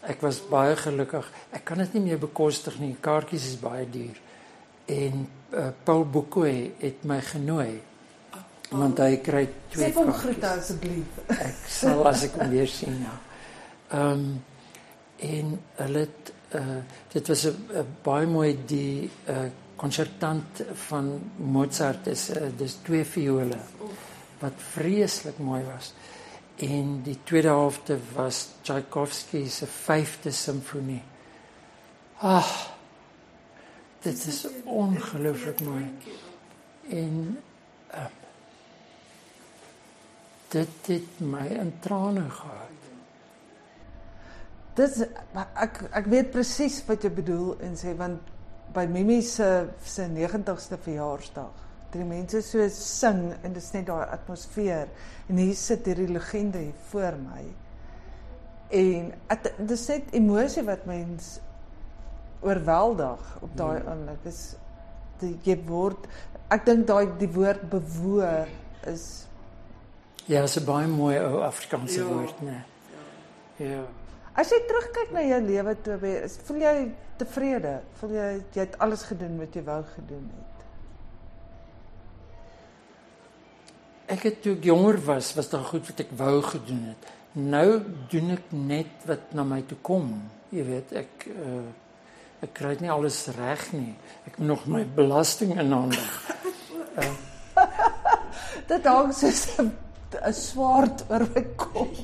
Ek 0.06 0.22
was 0.22 0.40
baie 0.50 0.76
gelukkig. 0.78 1.28
Ek 1.52 1.66
kan 1.66 1.82
dit 1.82 1.94
nie 1.98 2.04
meer 2.10 2.22
bekostig 2.22 2.78
nie. 2.80 2.96
Kaartjies 3.02 3.48
is 3.54 3.60
baie 3.62 3.86
duur. 3.90 4.18
En 4.86 5.26
uh, 5.26 5.70
Paul 5.84 6.06
Bokoe 6.06 6.72
het 6.80 7.06
my 7.10 7.20
genooi. 7.26 7.82
Want 8.70 9.00
hy 9.00 9.18
kry 9.26 9.46
twee 9.72 9.88
Sê 9.88 9.94
vir 9.94 10.02
hom 10.02 10.12
kaartjies. 10.12 10.24
groete 10.24 10.52
asseblief. 10.52 11.22
Ek 11.38 11.70
sal 11.70 12.04
as 12.10 12.26
ek 12.28 12.38
hom 12.40 12.52
weer 12.54 12.70
sien 12.70 13.00
ja. 13.06 13.16
Ehm 13.94 14.12
um, 14.12 14.28
en 15.26 15.52
hulle 15.80 16.02
het 16.04 16.32
uh, 16.60 16.80
dit 17.14 17.30
was 17.32 17.46
'n 17.48 17.86
baie 18.04 18.28
mooi 18.28 18.58
die 18.68 19.10
uh, 19.32 19.46
konsertant 19.80 20.62
van 20.88 21.32
Mozart 21.38 22.08
is 22.08 22.30
uh, 22.30 22.50
dis 22.58 22.76
twee 22.84 23.06
viole 23.06 23.58
wat 24.42 24.54
vreeslik 24.74 25.38
mooi 25.40 25.64
was. 25.64 25.94
En 26.56 27.02
die 27.04 27.18
tweede 27.24 27.48
helfte 27.48 28.00
was 28.14 28.48
Tchaikovsky 28.62 29.48
se 29.50 29.68
5de 29.68 30.30
simfonie. 30.32 31.04
Ag. 32.18 32.74
Dit 34.00 34.26
is 34.26 34.48
ongelooflik 34.64 35.62
mooi. 35.62 35.98
En 36.90 37.44
uh, 37.92 38.06
dit 40.48 40.68
het 40.86 41.20
my 41.20 41.48
in 41.48 41.74
trane 41.80 42.30
gehad. 42.30 42.76
Maar 45.34 45.48
ek 45.56 45.82
ek 45.92 46.08
weet 46.12 46.32
presies 46.32 46.82
wat 46.88 47.04
jy 47.04 47.12
bedoel 47.16 47.56
en 47.64 47.78
sê 47.80 47.96
want 47.98 48.32
by 48.76 48.84
Mimi 48.92 49.22
se 49.24 49.48
se 49.84 50.08
90ste 50.12 50.80
verjaarsdag 50.84 51.65
toe 51.96 52.04
die 52.04 52.10
mense 52.10 52.42
so 52.44 52.68
sing 52.76 53.30
en 53.42 53.54
dit 53.56 53.62
is 53.64 53.72
net 53.76 53.88
daai 53.88 54.04
atmosfeer 54.12 54.90
en 55.30 55.40
hier 55.40 55.56
sit 55.56 55.88
hierdie 55.88 56.12
legende 56.12 56.60
hier 56.68 56.84
voor 56.92 57.16
my 57.24 57.44
en 58.76 59.12
het, 59.32 59.52
dis 59.70 59.88
net 59.94 60.14
emosie 60.20 60.64
wat 60.68 60.86
mens 60.90 61.36
oorweldig 62.44 63.30
op 63.46 63.54
daai 63.58 63.78
oomblik 63.80 64.28
is 64.32 64.42
die 65.22 65.36
jy 65.48 65.56
word 65.70 66.10
ek 66.52 66.66
dink 66.68 66.88
daai 66.90 67.06
die 67.22 67.32
woord 67.32 67.64
bewoe 67.72 68.34
is 68.92 69.06
Ja, 70.28 70.42
is 70.44 70.58
'n 70.58 70.66
baie 70.66 70.88
mooi 70.88 71.20
ou 71.22 71.44
Afrikaanse 71.46 72.00
Ja. 72.00 72.06
woord, 72.10 72.42
né? 72.42 72.64
Ja. 73.58 73.84
As 74.34 74.50
jy 74.50 74.58
terugkyk 74.68 75.12
na 75.14 75.22
jou 75.22 75.42
lewe 75.42 75.78
is 76.24 76.38
voel 76.38 76.58
jy 76.58 76.92
tevrede? 77.18 77.82
Voel 78.00 78.10
jy 78.10 78.44
jy 78.54 78.60
het 78.60 78.80
alles 78.80 79.04
gedoen 79.04 79.38
wat 79.38 79.54
jy 79.54 79.64
wou 79.64 79.84
gedoen 79.84 80.32
het? 80.34 80.55
Ek 84.06 84.22
het 84.28 84.42
toe 84.44 84.54
ek 84.58 84.68
jonger 84.68 85.00
was, 85.06 85.34
was 85.38 85.50
daar 85.50 85.66
goed 85.66 85.88
wat 85.90 86.04
ek 86.04 86.12
wou 86.18 86.42
gedoen 86.46 86.84
het. 86.92 87.08
Nou 87.36 87.70
doen 88.12 88.36
ek 88.36 88.52
net 88.54 89.08
wat 89.10 89.34
na 89.36 89.44
my 89.48 89.62
toe 89.68 89.78
kom. 89.82 90.12
Jy 90.54 90.66
weet, 90.70 90.94
ek 91.06 91.28
uh 91.34 91.66
ek 92.46 92.52
kry 92.54 92.76
nie 92.78 92.92
alles 92.94 93.24
reg 93.34 93.62
nie. 93.74 93.96
Ek 94.28 94.36
moet 94.38 94.48
nog 94.52 94.66
my 94.70 94.84
belasting 94.86 95.56
inhandig. 95.58 96.12
Dit 98.70 98.86
hang 98.86 99.14
soos 99.16 99.42
'n 99.64 99.72
'n 100.22 100.34
swaard 100.34 101.04
oor 101.10 101.26
my 101.34 101.44
kop. 101.56 101.96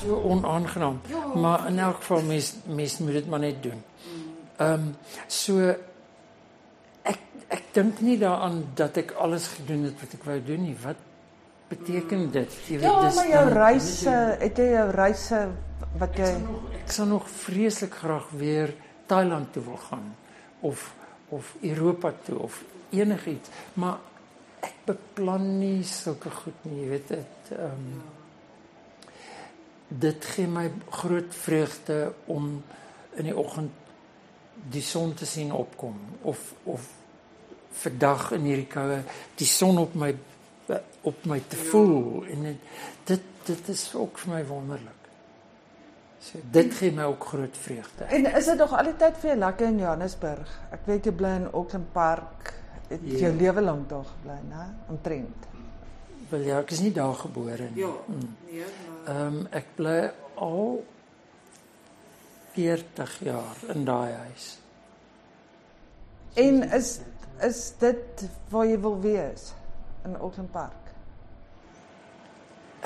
so 0.00 0.20
onaangenaam. 0.30 1.00
Maar 1.34 1.66
in 1.68 1.78
elk 1.78 1.96
geval 1.96 2.22
mens 2.22 2.54
mens 2.64 2.98
moet 2.98 3.12
dit 3.12 3.28
maar 3.28 3.42
net 3.42 3.62
doen. 3.62 3.82
Ehm 4.56 4.72
um, 4.72 4.96
so 5.26 5.74
ek 7.48 7.58
ek 7.58 7.74
dink 7.74 8.00
nie 8.00 8.18
daaraan 8.18 8.64
dat 8.74 8.96
ek 8.96 9.12
alles 9.12 9.46
gedoen 9.46 9.84
het 9.84 10.00
wat 10.00 10.14
ek 10.14 10.24
wou 10.24 10.40
doen 10.44 10.62
nie. 10.62 10.76
Wat 10.82 10.96
beteken 11.68 12.30
dit? 12.30 12.52
Jy 12.68 12.80
Ja, 12.80 13.00
dis 13.04 13.14
maar 13.14 13.28
jou 13.28 13.44
dan- 13.48 13.56
reise, 13.58 14.36
het 14.40 14.56
jy 14.58 14.68
jou 14.70 14.90
reise 14.90 15.48
wat 15.98 16.10
Ek 16.10 16.16
jy 16.18 16.26
sal 16.26 16.40
nog 16.40 16.72
ek 16.74 16.92
sal 16.92 17.06
nog 17.06 17.28
vreeslik 17.30 17.94
graag 17.94 18.28
weer 18.30 18.74
Thailand 19.06 19.52
toe 19.52 19.62
wil 19.62 19.76
gaan 19.90 20.14
of 20.60 20.94
of 21.28 21.54
Europa 21.60 22.12
toe 22.24 22.38
of 22.38 22.62
enigiets, 22.90 23.48
maar 23.74 23.98
ek 24.62 24.74
beplan 24.86 25.58
nie 25.58 25.82
sulke 25.84 26.30
goed 26.30 26.64
nie, 26.64 26.82
jy 26.84 26.88
weet 26.88 27.08
dit 27.08 27.50
ehm 27.50 27.64
um, 27.64 28.02
dit 29.88 30.24
gee 30.24 30.46
my 30.50 30.70
groot 30.90 31.34
vreugde 31.34 32.12
om 32.26 32.62
in 33.16 33.24
die 33.24 33.36
oggend 33.36 33.70
die 34.70 34.82
son 34.82 35.14
te 35.14 35.26
sien 35.26 35.52
opkom 35.52 35.94
of 36.22 36.54
of 36.64 36.88
vandag 37.76 38.30
in 38.32 38.44
hierdie 38.48 38.66
koue 38.70 39.02
die 39.36 39.46
son 39.46 39.78
op 39.78 39.94
my 39.94 40.14
op 41.06 41.24
my 41.30 41.38
te 41.48 41.56
voel 41.56 42.24
en 42.32 42.42
dit 42.42 42.56
dit, 43.06 43.26
dit 43.46 43.68
is 43.68 43.82
ook 43.94 44.18
vir 44.18 44.32
my 44.34 44.40
wonderlik. 44.48 44.92
So 46.26 46.38
dit 46.50 46.74
gee 46.74 46.90
my 46.92 47.04
ook 47.12 47.24
groot 47.30 47.56
vreugde. 47.56 48.04
En 48.04 48.26
is 48.34 48.44
dit 48.50 48.58
nog 48.58 48.72
al 48.74 48.84
die 48.90 48.96
tyd 48.98 49.20
vir 49.20 49.28
jou 49.30 49.38
lekker 49.38 49.66
in 49.66 49.78
Johannesburg? 49.78 50.56
Ek 50.74 50.80
weet 50.90 51.04
jy 51.06 51.12
bly 51.12 51.34
in 51.42 51.46
Auckland 51.52 51.92
Park. 51.92 52.52
Het 52.88 53.00
Ja. 53.02 53.18
jou 53.18 53.32
lewe 53.34 53.60
lank 53.62 53.88
daar 53.88 54.04
gebly, 54.04 54.38
né? 54.50 54.64
Omtrent. 54.88 55.46
Wel 56.28 56.40
ja, 56.40 56.58
ek 56.58 56.70
is 56.70 56.80
nie 56.80 56.92
daar 56.92 57.14
gebore 57.14 57.68
nie. 57.74 57.84
Ja. 57.84 57.92
Mm. 58.06 58.36
Nee, 58.50 58.64
maar 59.06 59.14
Ehm 59.16 59.36
um, 59.36 59.46
ek 59.50 59.66
bly 59.76 60.10
al 60.34 60.84
40 62.52 63.18
jaar 63.22 63.56
in 63.74 63.84
daai 63.84 64.12
huis. 64.12 64.58
En 66.34 66.62
is 66.72 66.98
is 67.44 67.72
dit 67.78 68.26
waar 68.50 68.66
jy 68.66 68.78
wil 68.80 69.00
wees 69.00 69.52
in 70.04 70.16
Auckland 70.16 70.52
Park? 70.52 70.92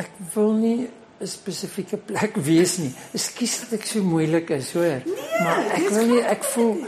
Ek 0.01 0.11
wil 0.35 0.53
nie 0.53 0.91
'n 1.21 1.27
spesifieke 1.27 1.97
plek 1.97 2.37
wees 2.37 2.79
nie. 2.79 2.95
Ekskuus 3.13 3.61
dat 3.61 3.81
ek 3.81 3.85
so 3.87 4.03
moeilik 4.03 4.51
is, 4.51 4.73
hoor. 4.73 5.03
Nee, 5.05 5.43
maar 5.45 5.59
ek 5.77 5.89
wil 5.89 6.07
nie 6.07 6.23
ek 6.23 6.45
voel 6.45 6.87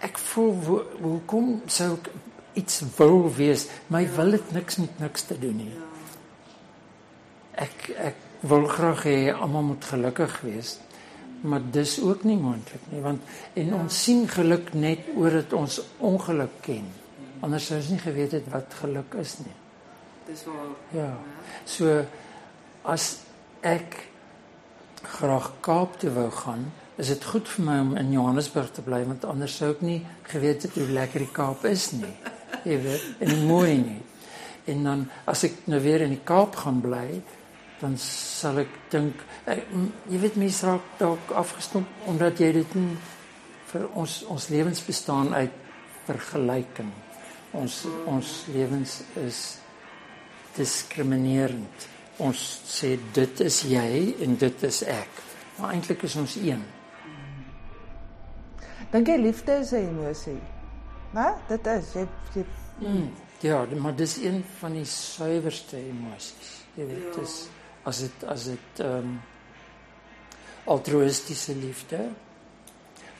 ek 0.00 0.18
voel 0.18 0.52
hoe 0.64 0.82
hoekom 1.00 1.62
sou 1.66 1.92
ek 1.94 2.10
iets 2.52 2.82
wil 2.96 3.30
wees? 3.34 3.68
My 3.86 4.08
wil 4.16 4.30
dit 4.30 4.52
niks 4.52 4.76
met 4.76 4.98
niks 4.98 5.22
te 5.22 5.38
doen 5.38 5.56
nie. 5.56 5.72
Ek 7.54 7.90
ek 7.96 8.16
wil 8.40 8.66
graag 8.66 9.04
hê 9.04 9.32
almal 9.32 9.62
moet 9.62 9.84
gelukkig 9.84 10.40
wees. 10.40 10.78
Maar 11.40 11.62
dis 11.72 11.96
ook 12.04 12.24
nie 12.28 12.36
moontlik 12.36 12.82
nie 12.92 13.00
want 13.00 13.22
en 13.54 13.74
ons 13.74 14.02
sien 14.04 14.26
geluk 14.28 14.74
net 14.74 15.08
oor 15.16 15.40
dit 15.40 15.52
ons 15.56 15.80
ongeluk 15.98 16.60
ken. 16.66 16.84
Anders 17.40 17.70
sou 17.70 17.78
ons 17.80 17.88
nie 17.94 18.02
geweet 18.02 18.36
het 18.36 18.52
wat 18.52 18.76
geluk 18.82 19.16
is 19.22 19.38
nie. 19.44 19.56
dis 20.30 20.44
waar. 20.44 20.70
Ja. 20.94 21.18
So 21.64 22.04
as 22.82 23.20
ek 23.66 23.96
graag 25.16 25.50
Kaap 25.64 25.98
toe 26.00 26.12
wou 26.14 26.28
gaan, 26.34 26.68
is 27.00 27.10
dit 27.12 27.24
goed 27.24 27.48
vir 27.48 27.64
my 27.64 27.78
om 27.80 27.94
in 27.96 28.12
Johannesburg 28.12 28.70
te 28.76 28.84
bly 28.84 29.00
want 29.08 29.24
anders 29.28 29.56
sou 29.56 29.72
ek 29.74 29.82
nie 29.84 30.00
geweet 30.28 30.68
het 30.68 30.76
hoe 30.78 30.88
lekker 30.92 31.24
die 31.24 31.34
Kaap 31.34 31.64
is 31.68 31.90
nie. 31.96 32.14
Jy 32.68 32.76
weet, 32.84 33.04
en 33.24 33.44
mooi 33.48 33.76
nie. 33.80 34.00
En 34.68 34.82
dan 34.84 35.04
as 35.30 35.46
ek 35.48 35.62
nou 35.72 35.80
weer 35.82 36.04
in 36.04 36.12
die 36.12 36.24
Kaap 36.24 36.58
gaan 36.60 36.82
bly, 36.84 37.22
dan 37.80 37.96
sal 37.98 38.58
ek 38.58 38.68
dink 38.90 39.14
m- 39.72 39.92
jy 40.10 40.18
weet 40.20 40.36
mense 40.36 40.66
raak 40.66 40.82
dalk 40.98 41.30
afgestomp 41.34 41.86
omdat 42.06 42.38
jy 42.40 42.52
dit 42.52 42.74
nie 42.74 42.96
vir 43.72 43.86
ons 43.94 44.22
ons 44.28 44.48
lewens 44.48 44.80
bestaan 44.86 45.34
uit 45.34 45.50
vergelyking. 46.06 46.90
Ons 47.52 47.84
ons 48.06 48.44
lewens 48.54 49.02
is 49.16 49.58
diskriminerend. 50.56 51.88
Ons 52.18 52.40
sê 52.66 52.98
dit 53.14 53.40
is 53.40 53.62
jy 53.62 54.14
en 54.22 54.36
dit 54.36 54.62
is 54.62 54.82
ek. 54.82 55.08
Maar 55.58 55.72
eintlik 55.74 56.02
is 56.02 56.16
ons 56.16 56.36
een. 56.36 56.62
Dink 58.92 59.06
jy 59.08 59.16
liefde 59.22 59.52
is 59.62 59.72
'n 59.72 59.76
emosie? 59.88 60.40
Né? 61.14 61.26
Dit 61.48 61.66
is 61.66 61.92
jy 61.94 62.06
jy 62.34 62.44
Mm. 62.80 63.10
Ja, 63.42 63.66
maar 63.76 63.94
dis 63.96 64.16
een 64.16 64.44
van 64.58 64.72
die 64.72 64.84
suiwerste 64.84 65.76
emosies. 65.76 66.62
Jy 66.74 66.86
weet, 66.86 67.14
Ja. 67.16 67.22
As 67.82 67.98
dit 68.04 68.24
as 68.28 68.44
dit 68.44 68.82
ehm 68.84 68.96
um, 68.96 69.20
altruïstiese 70.70 71.54
liefde. 71.56 71.98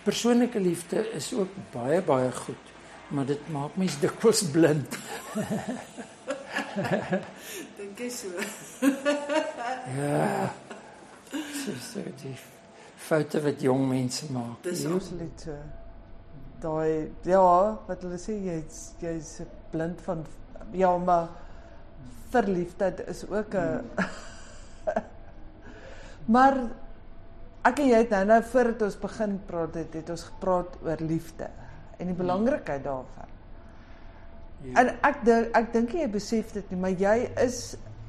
Persoonlike 0.02 0.60
liefde 0.60 1.10
is 1.16 1.32
ook 1.34 1.48
baie 1.72 2.02
baie 2.02 2.32
goed, 2.32 2.72
maar 3.08 3.26
dit 3.26 3.48
maak 3.48 3.76
mens 3.80 3.98
dikwels 4.00 4.42
blind. 4.52 4.98
Dink 7.78 7.98
jy 7.98 8.10
so? 8.14 8.28
Ja. 9.96 10.52
So 11.30 11.72
so 11.82 12.02
die 12.22 12.36
foute 12.96 13.40
wat 13.42 13.62
jong 13.62 13.88
mense 13.88 14.28
maak. 14.32 14.62
Dis 14.62 14.84
absoluut 14.86 15.44
so. 15.46 15.56
Daai 16.60 17.10
ja, 17.24 17.44
wat 17.88 18.02
hulle 18.04 18.18
sê 18.20 18.36
jy's 18.44 18.80
jy's 19.00 19.40
blind 19.72 20.00
van 20.04 20.26
ja, 20.76 20.92
maar 20.98 21.28
verliefdheid 22.30 23.00
is 23.08 23.24
ook 23.28 23.54
'n 23.54 23.84
Maar 26.30 26.56
ek 27.66 27.80
en 27.82 27.88
jy 27.90 27.98
het 28.04 28.12
nou 28.14 28.22
nou 28.28 28.42
voordat 28.52 28.82
ons 28.86 28.98
begin 29.00 29.40
praat 29.48 29.74
het, 29.80 29.96
het 29.98 30.12
ons 30.14 30.22
gepraat 30.28 30.76
oor 30.84 31.02
liefde 31.04 31.48
en 32.00 32.06
die 32.06 32.16
belangrikheid 32.16 32.84
daarvan. 32.84 33.28
Ja. 34.64 34.72
En 34.82 34.90
ek 35.08 35.20
dink 35.24 35.56
ek 35.56 35.72
dink 35.72 35.94
jy 35.96 36.06
besef 36.12 36.52
dit 36.56 36.72
nie, 36.72 36.80
maar 36.80 36.96
jy 36.96 37.16
is 37.40 37.60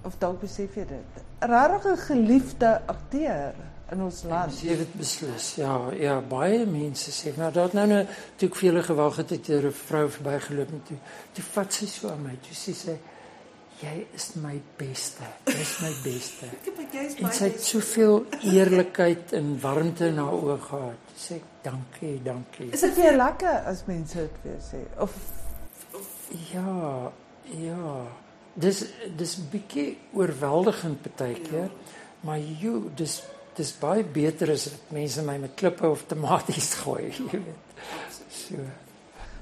of 0.07 0.17
dalk 0.21 0.41
besef 0.43 0.75
jy 0.75 0.85
dit. 0.89 1.19
Regtig 1.41 1.85
'n 1.91 1.97
geliefde 2.07 2.81
akteur 2.85 3.55
in 3.91 4.01
ons 4.01 4.23
land. 4.23 4.59
Jy 4.61 4.77
het 4.79 4.93
beslis. 4.93 5.55
Ja, 5.55 5.75
ja, 5.97 6.19
baie 6.21 6.65
mense 6.65 7.11
sê 7.11 7.33
nou 7.37 7.51
dat 7.51 7.73
nou 7.73 7.87
nou 7.87 8.05
toe 8.37 8.49
ek 8.49 8.55
vir 8.55 8.69
julle 8.69 8.83
gewag 8.83 9.15
het 9.17 9.29
het 9.29 9.49
'n 9.49 9.71
vrou 9.71 10.09
verbygeloop 10.09 10.69
en 10.71 10.83
toe 10.87 10.97
toe 11.33 11.43
vat 11.43 11.73
sy 11.73 11.85
so 11.85 12.09
aan 12.09 12.23
my. 12.23 12.37
Toe 12.41 12.55
sê 12.55 12.73
sy 12.73 12.99
jy 13.81 13.95
is 14.15 14.27
my 14.41 14.55
beste. 14.77 15.25
Jy 15.49 15.59
is 15.61 15.75
my 15.81 15.91
beste. 16.05 16.49
En 17.21 17.31
sy 17.33 17.47
het 17.47 17.63
soveel 17.63 18.25
eerlikheid 18.51 19.31
en 19.37 19.53
warmte 19.61 20.09
in 20.11 20.19
haar 20.19 20.33
oë 20.35 20.57
gehad. 20.65 21.13
Sê 21.17 21.37
dankie, 21.63 22.17
dankie. 22.25 22.67
Is 22.75 22.83
dit 22.83 22.97
vir 22.97 23.15
lekker 23.15 23.69
as 23.71 23.85
mense 23.87 24.17
dit 24.17 24.41
vir 24.43 24.51
jou 24.51 24.59
sê 24.65 24.81
of 25.01 25.15
Ja, 26.51 27.11
ja. 27.59 27.95
Dis 28.53 28.83
dis 29.17 29.35
bietjie 29.51 29.87
oorweldigend 30.15 31.01
partykeer, 31.03 31.71
maar 32.27 32.39
jy 32.39 32.75
dis 32.99 33.21
dis 33.55 33.73
baie 33.79 34.03
beter 34.03 34.53
as 34.53 34.69
dit 34.69 34.93
mense 34.95 35.23
my 35.27 35.37
met 35.41 35.55
klippe 35.59 35.87
of 35.87 36.05
tomaties 36.07 36.73
gooi, 36.83 37.09
jy 37.11 37.41
weet. 37.41 37.67
So. 38.31 38.63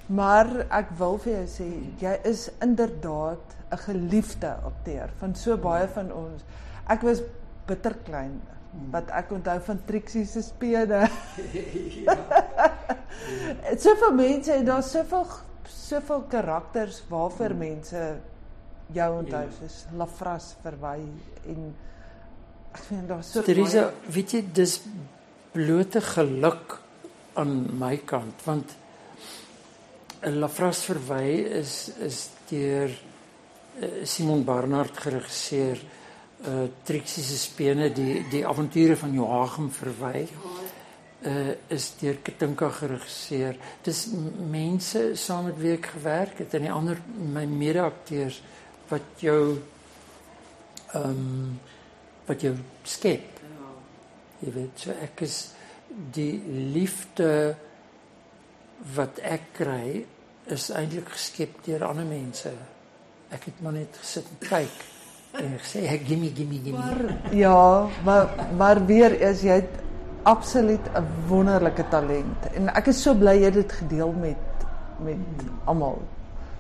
maar 0.10 0.48
ek 0.74 0.96
wil 0.98 1.20
vir 1.22 1.34
jou 1.34 1.46
sê 1.52 1.68
jy 2.02 2.14
is 2.30 2.48
inderdaad 2.66 3.59
'n 3.72 3.78
geliefde 3.78 4.56
akteur 4.66 5.10
van 5.20 5.36
so 5.36 5.58
baie 5.58 5.88
van 5.88 6.12
ons. 6.14 6.42
Ek 6.88 7.02
was 7.02 7.22
bitter 7.68 7.96
klein 8.06 8.42
wat 8.92 9.10
ek 9.10 9.32
onthou 9.32 9.60
van 9.62 9.80
Trixie 9.86 10.26
se 10.26 10.42
spede. 10.42 11.08
Dit 13.70 13.82
soveel 13.82 14.14
mense 14.16 14.52
en 14.54 14.66
daar's 14.66 14.92
soveel 14.92 15.26
soveel 15.70 16.22
karakters 16.30 17.02
waarvoor 17.10 17.54
mense 17.56 18.16
jou 18.94 19.18
onthou 19.20 19.44
Ja. 19.44 19.52
soos 19.60 19.86
Lafras 19.98 20.56
verwy 20.64 21.02
en 21.48 21.76
ek 22.74 22.80
vind 22.88 23.08
daar's 23.08 23.32
so 23.32 23.42
Teresa, 23.42 23.82
baie- 23.92 24.12
weet 24.14 24.32
jy 24.32 24.44
dis 24.54 24.82
blote 25.54 26.02
geluk 26.02 26.80
aan 27.34 27.78
my 27.80 27.98
kant 27.98 28.42
want 28.46 28.72
'n 30.24 30.40
Lafras 30.40 30.84
verwy 30.86 31.46
is 31.62 31.92
is 32.00 32.30
deur 32.50 32.90
Simon 34.04 34.44
Barnard 34.44 34.98
geregisseer 34.98 35.82
uh 36.48 36.68
Trixie 36.84 37.24
se 37.24 37.38
spene 37.38 37.90
die 37.92 38.24
die 38.32 38.46
avonture 38.48 38.96
van 38.96 39.14
Joachim 39.14 39.68
verwy 39.76 40.28
uh 41.28 41.56
is 41.68 41.90
deur 42.00 42.22
Katinka 42.24 42.70
geregisseer. 42.70 43.58
Dis 43.84 44.06
mense 44.52 45.16
saam 45.20 45.50
met 45.50 45.60
wie 45.60 45.74
ek 45.76 45.92
gewerk 45.98 46.40
het 46.40 46.56
en 46.56 46.68
die 46.68 46.72
ander 46.72 47.02
my 47.34 47.44
mede-akteurs 47.46 48.42
wat 48.90 49.20
jou 49.24 49.60
ehm 50.94 51.10
um, 51.10 51.60
wat 52.30 52.42
jou 52.46 52.54
skep. 52.86 53.40
Jy 54.40 54.52
weet, 54.54 54.80
so 54.80 54.94
ek 55.02 55.24
is 55.26 55.38
die 56.14 56.38
liefde 56.74 57.56
wat 58.96 59.20
ek 59.26 59.50
kry 59.58 60.06
is 60.54 60.70
eintlik 60.72 61.10
geskep 61.18 61.64
deur 61.66 61.88
ander 61.90 62.06
mense. 62.08 62.54
Ek 63.30 63.46
het 63.46 63.62
maar 63.62 63.76
net 63.76 63.98
gesit 64.02 64.26
en 64.26 64.48
kyk 64.48 64.86
en 65.40 65.60
gesê, 65.62 65.86
hey, 65.86 66.02
"Gimme, 66.06 66.32
gimme, 66.36 66.60
gimme." 66.64 66.80
Maar 66.80 67.36
ja, 67.36 67.88
maar 68.04 68.30
maar 68.58 68.86
weer 68.86 69.22
is 69.22 69.42
jy 69.42 69.62
het 69.62 69.76
absoluut 70.24 70.86
'n 70.96 71.06
wonderlike 71.28 71.88
talent 71.90 72.46
en 72.54 72.70
ek 72.76 72.88
is 72.88 73.02
so 73.02 73.14
bly 73.14 73.38
jy 73.38 73.46
het 73.46 73.54
dit 73.54 73.72
gedeel 73.72 74.12
met 74.12 74.38
met 75.00 75.18
almal. 75.66 76.02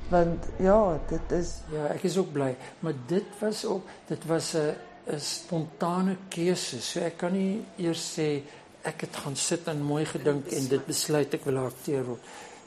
Want 0.09 0.45
ja, 0.57 0.99
dit 1.09 1.31
is 1.31 1.61
Ja, 1.71 1.87
ek 1.93 2.03
is 2.03 2.17
ook 2.17 2.31
bly, 2.31 2.55
maar 2.79 2.93
dit 3.07 3.25
was 3.39 3.65
ook 3.65 3.83
dit 4.07 4.25
was 4.25 4.53
'n 4.55 4.73
'n 5.09 5.19
spontane 5.19 6.15
keuse. 6.29 6.81
So 6.81 6.99
ek 6.99 7.17
kan 7.17 7.33
nie 7.33 7.65
eers 7.77 8.17
sê 8.17 8.41
ek 8.81 9.01
het 9.01 9.15
gaan 9.15 9.35
sit 9.35 9.67
en 9.67 9.81
mooi 9.81 10.05
gedink 10.05 10.47
en 10.47 10.67
dit 10.67 10.85
besluit 10.85 11.33
ek 11.33 11.45
wil 11.45 11.57
akteur 11.57 12.03
word. 12.05 12.19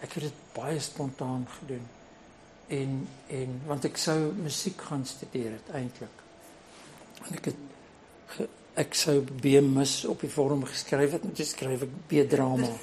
Ek 0.02 0.12
het 0.12 0.22
dit 0.22 0.38
baie 0.54 0.80
spontaan 0.80 1.46
gedoen. 1.58 2.01
En 2.68 3.08
en 3.28 3.60
want 3.66 3.84
ek 3.84 3.96
sou 3.96 4.16
musiek 4.42 4.80
gaan 4.80 5.06
studeer 5.06 5.50
het 5.58 5.70
eintlik. 5.74 6.20
En 7.28 7.36
ek 7.38 7.44
het 7.52 7.62
ge, 8.36 8.48
ek 8.74 8.94
sou 8.94 9.20
B 9.22 9.60
mis 9.66 9.94
op 10.08 10.20
die 10.20 10.30
vorm 10.30 10.64
geskryf 10.64 11.16
het, 11.18 11.24
moet 11.24 11.38
jy 11.38 11.46
skryf 11.46 11.86
ek 11.88 11.96
B 12.08 12.26
drama. 12.28 12.72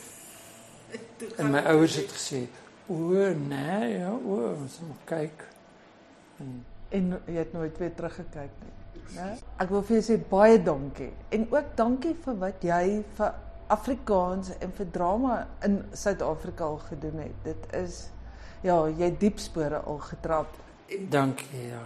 En 1.37 1.49
my 1.51 1.59
ouers 1.67 1.97
het 1.99 2.11
gesê, 2.15 2.45
"O 2.87 3.11
nee, 3.35 3.89
ja, 3.99 4.11
o, 4.11 4.53
ons 4.55 4.79
moet 4.87 5.01
kyk." 5.05 5.43
En 6.39 6.53
en 6.89 7.09
jy 7.25 7.37
het 7.37 7.53
nooit 7.53 7.77
weer 7.77 7.93
teruggekyk 7.93 8.53
nie. 8.63 8.75
Né? 9.15 9.27
Ek 9.61 9.69
wil 9.73 9.83
vir 9.85 9.99
jou 9.99 10.05
sê 10.05 10.17
baie 10.29 10.57
dankie. 10.63 11.11
En 11.35 11.45
ook 11.51 11.75
dankie 11.77 12.15
vir 12.25 12.37
wat 12.41 12.65
jy 12.65 12.83
vir 13.17 13.35
Afrikaans 13.69 14.51
en 14.57 14.71
vir 14.77 14.89
drama 14.93 15.35
in 15.65 15.83
Suid-Afrika 15.93 16.65
al 16.65 16.79
gedoen 16.87 17.21
het. 17.21 17.35
Dit 17.45 17.67
is 17.77 17.99
ja, 18.63 18.87
jy 18.87 19.11
diep 19.19 19.39
spore 19.39 19.81
al 19.85 19.97
getrap. 19.97 20.57
dankie 21.09 21.67
ja. 21.69 21.83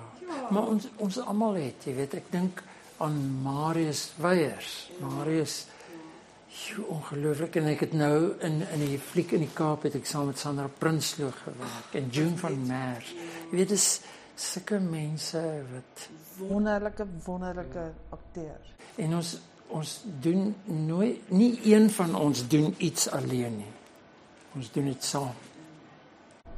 Maar 0.50 0.68
ons 0.68 0.88
ons 0.98 1.20
almal 1.20 1.54
het, 1.60 1.86
jy 1.86 1.94
weet, 1.96 2.14
ek 2.14 2.32
dink 2.32 2.64
aan 2.98 3.18
Marius 3.44 4.12
Weyers. 4.18 4.90
Marius 5.02 5.66
Jy 6.54 6.84
ongelooflik 6.94 7.56
en 7.58 7.68
ek 7.72 7.80
het 7.88 7.94
nou 7.98 8.36
in 8.46 8.60
in 8.62 8.82
die 8.86 9.00
fliek 9.02 9.32
in 9.34 9.42
die 9.42 9.54
Kaap 9.58 9.88
het 9.88 9.96
ek 9.98 10.06
saam 10.06 10.28
met 10.30 10.38
Sandra 10.38 10.68
Prinsloo 10.70 11.32
gewerk 11.34 11.96
en 11.98 12.12
June 12.14 12.38
van 12.38 12.60
Merwe. 12.68 13.16
Jy 13.50 13.58
weet 13.58 13.74
dis 13.74 13.88
sulke 14.38 14.78
mense 14.80 15.42
wat 15.72 16.06
Wonderlike 16.38 17.08
wonderlike 17.26 17.88
akteurs. 18.14 18.70
en 18.96 19.16
ons 19.16 19.38
ons 19.74 19.94
doen 20.22 20.56
nooit 20.66 21.32
nie 21.32 21.60
een 21.74 21.90
van 21.90 22.16
ons 22.16 22.48
doen 22.48 22.76
iets 22.78 23.10
alleen 23.10 23.58
nie. 23.58 23.74
Ons 24.56 24.72
doen 24.72 24.86
dit 24.86 25.04
saam. 25.04 25.34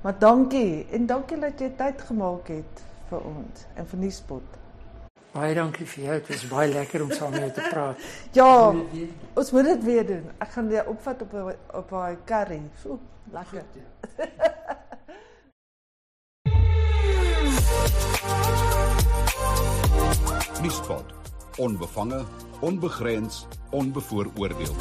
Maar 0.06 0.20
dankie 0.20 0.86
en 0.92 1.06
dankie 1.06 1.38
dat 1.42 1.60
jy 1.60 1.72
tyd 1.78 2.02
gemaak 2.06 2.48
het 2.54 2.82
vir 3.10 3.24
ons 3.26 3.64
en 3.74 3.88
vir 3.90 4.00
Nuuspot. 4.04 4.44
Baie 5.34 5.56
dankie 5.58 5.88
vir 5.90 6.04
jou. 6.04 6.18
Dit 6.20 6.28
was 6.30 6.44
baie 6.52 6.70
lekker 6.70 7.02
om 7.02 7.10
saam 7.10 7.32
met 7.34 7.42
jou 7.42 7.54
te 7.56 7.66
praat. 7.72 7.98
Ja, 8.38 8.70
ons 9.34 9.50
moet 9.52 9.66
dit 9.66 9.82
weer 9.84 10.06
doen. 10.06 10.30
Ek 10.38 10.54
gaan 10.54 10.70
jou 10.70 10.86
opvat 10.94 11.26
op 11.26 11.34
'n 11.34 11.58
op 11.74 11.90
'n 11.92 12.18
curry. 12.30 12.62
So 12.84 13.00
lekker. 13.34 13.66
Nuuspot. 20.62 21.14
Onbevange, 21.58 22.24
onbegrens, 22.62 23.48
onbevooroordeel. 23.72 24.76